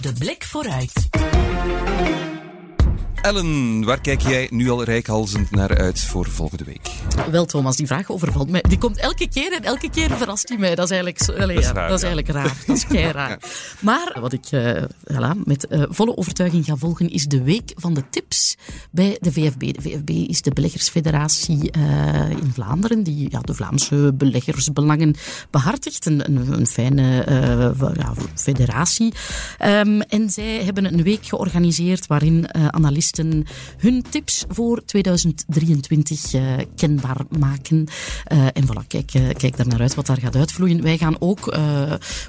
[0.00, 0.92] De blik vooruit.
[3.22, 6.90] Ellen, waar kijk jij nu al rijkhalzend naar uit voor volgende week?
[7.30, 8.64] Wel, Thomas, die vraag overvalt mij.
[8.68, 10.74] Die komt elke keer en elke keer verrast hij mij.
[10.74, 12.56] Dat is eigenlijk, dat is, raar, dat is eigenlijk raar.
[12.66, 13.38] Dat is kei raar.
[13.80, 17.94] Maar wat ik uh, voilà, met uh, volle overtuiging ga volgen, is de week van
[17.94, 18.56] de tips
[18.90, 19.60] bij de VFB.
[19.60, 25.14] De VFB is de beleggersfederatie uh, in Vlaanderen, die ja, de Vlaamse beleggersbelangen
[25.50, 26.06] behartigt.
[26.06, 27.24] Een, een, een fijne
[27.96, 29.12] ja, federatie.
[29.64, 33.11] Um, en zij hebben een week georganiseerd waarin analisten
[33.76, 36.42] hun tips voor 2023 uh,
[36.76, 37.86] kenbaar maken.
[38.32, 40.82] Uh, en voilà, kijk, uh, kijk daar naar uit wat daar gaat uitvloeien.
[40.82, 41.56] Wij gaan ook,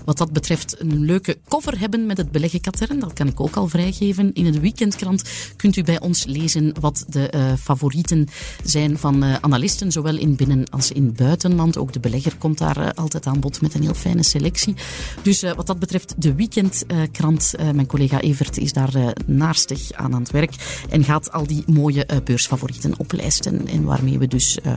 [0.05, 2.99] wat dat betreft, een leuke cover hebben met het beleggenkatern.
[2.99, 4.33] Dat kan ik ook al vrijgeven.
[4.33, 5.23] In de weekendkrant
[5.55, 8.27] kunt u bij ons lezen wat de favorieten
[8.63, 11.77] zijn van analisten, zowel in binnen- als in buitenland.
[11.77, 14.75] Ook de belegger komt daar altijd aan bod met een heel fijne selectie.
[15.21, 20.31] Dus wat dat betreft, de weekendkrant, mijn collega Evert is daar naarstig aan aan het
[20.31, 23.67] werk en gaat al die mooie uh, beursfavorieten oplijsten.
[23.67, 24.73] En waarmee we dus uh,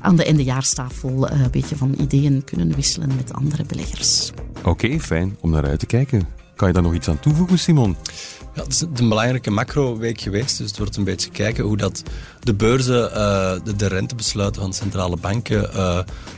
[0.00, 4.30] aan de eindejaarstafel uh, een beetje van ideeën kunnen wisselen met andere beleggers.
[4.58, 6.28] Oké, okay, fijn om naar uit te kijken.
[6.56, 7.96] Kan je daar nog iets aan toevoegen, Simon?
[8.54, 12.02] Ja, het is een belangrijke macro-week geweest, dus het wordt een beetje kijken hoe dat
[12.40, 13.10] de beurzen
[13.64, 15.70] de, de, rentebesluiten van centrale banken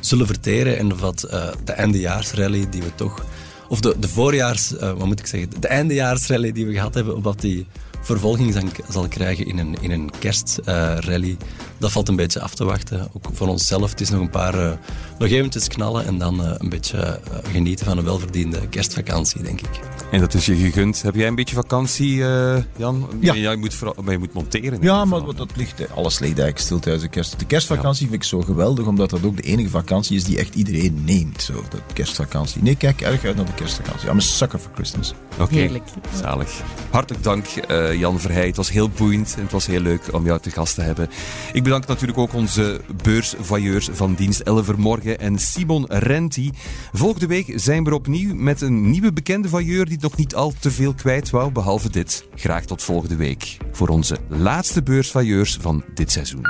[0.00, 1.20] zullen verteren en of dat
[1.64, 3.24] de eindejaarsrally die we toch,
[3.68, 7.22] of de, de voorjaars, wat moet ik zeggen, de eindejaarsrally die we gehad hebben, of
[7.22, 7.66] dat die
[8.00, 11.36] vervolging zal krijgen in een, in een kerstrally.
[11.78, 13.08] dat valt een beetje af te wachten.
[13.12, 13.90] Ook voor onszelf.
[13.90, 14.72] Het is nog een paar uh,
[15.18, 19.60] nog eventjes knallen en dan uh, een beetje uh, genieten van een welverdiende kerstvakantie, denk
[19.60, 19.80] ik.
[20.10, 21.02] En dat is je gegund.
[21.02, 22.16] Heb jij een beetje vakantie,
[22.76, 23.08] Jan?
[23.20, 23.34] Ja.
[23.34, 24.78] Jij moet, vooral, maar je moet monteren.
[24.82, 27.38] Ja, maar dat ligt, alles ligt eigenlijk stil tijdens de kerst.
[27.38, 28.10] De kerstvakantie ja.
[28.10, 31.42] vind ik zo geweldig, omdat dat ook de enige vakantie is die echt iedereen neemt.
[31.42, 32.62] Zo, de kerstvakantie.
[32.62, 34.08] Nee, kijk erg uit naar de kerstvakantie.
[34.08, 35.14] I'm a sucker for Christmas.
[35.38, 35.82] Oké, okay.
[36.14, 36.62] zalig.
[36.90, 37.46] Hartelijk dank,
[37.98, 38.46] Jan Verheij.
[38.46, 41.08] Het was heel boeiend en het was heel leuk om jou te gast te hebben.
[41.52, 46.50] Ik bedank natuurlijk ook onze beursvoyeurs van dienst Elver Morgen en Simon Renti.
[46.92, 50.70] Volgende week zijn we opnieuw met een nieuwe bekende voyeur die nog niet al te
[50.70, 52.28] veel kwijt wou, behalve dit.
[52.34, 56.42] Graag tot volgende week voor onze laatste beursvoyeurs van dit seizoen.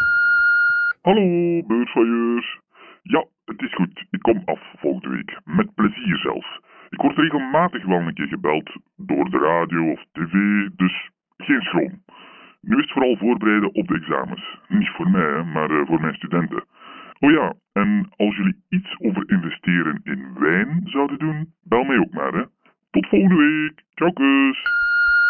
[1.03, 2.59] Hallo beursvoyeurs.
[3.03, 4.07] Ja, het is goed.
[4.11, 5.41] Ik kom af volgende week.
[5.45, 6.61] Met plezier zelfs.
[6.91, 10.33] Ik word regelmatig wel een keer gebeld door de radio of tv,
[10.77, 11.11] dus
[11.45, 12.03] geen schroom.
[12.61, 14.59] Nu is het vooral voorbereiden op de examens.
[14.69, 16.65] Niet voor mij, maar uh, voor mijn studenten.
[17.19, 22.13] Oh ja, en als jullie iets over investeren in wijn zouden doen, bel mij ook
[22.13, 22.33] maar.
[22.33, 22.45] Hè.
[22.91, 23.83] Tot volgende week.
[23.95, 24.63] Ciao kus.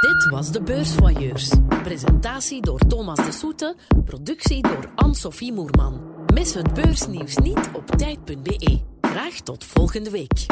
[0.00, 1.60] Dit was de Beursvoyeurs.
[1.82, 6.24] Presentatie door Thomas de Soete, productie door Anne-Sophie Moerman.
[6.34, 8.80] Mis het beursnieuws niet op tijd.be.
[9.00, 10.46] Graag tot volgende week.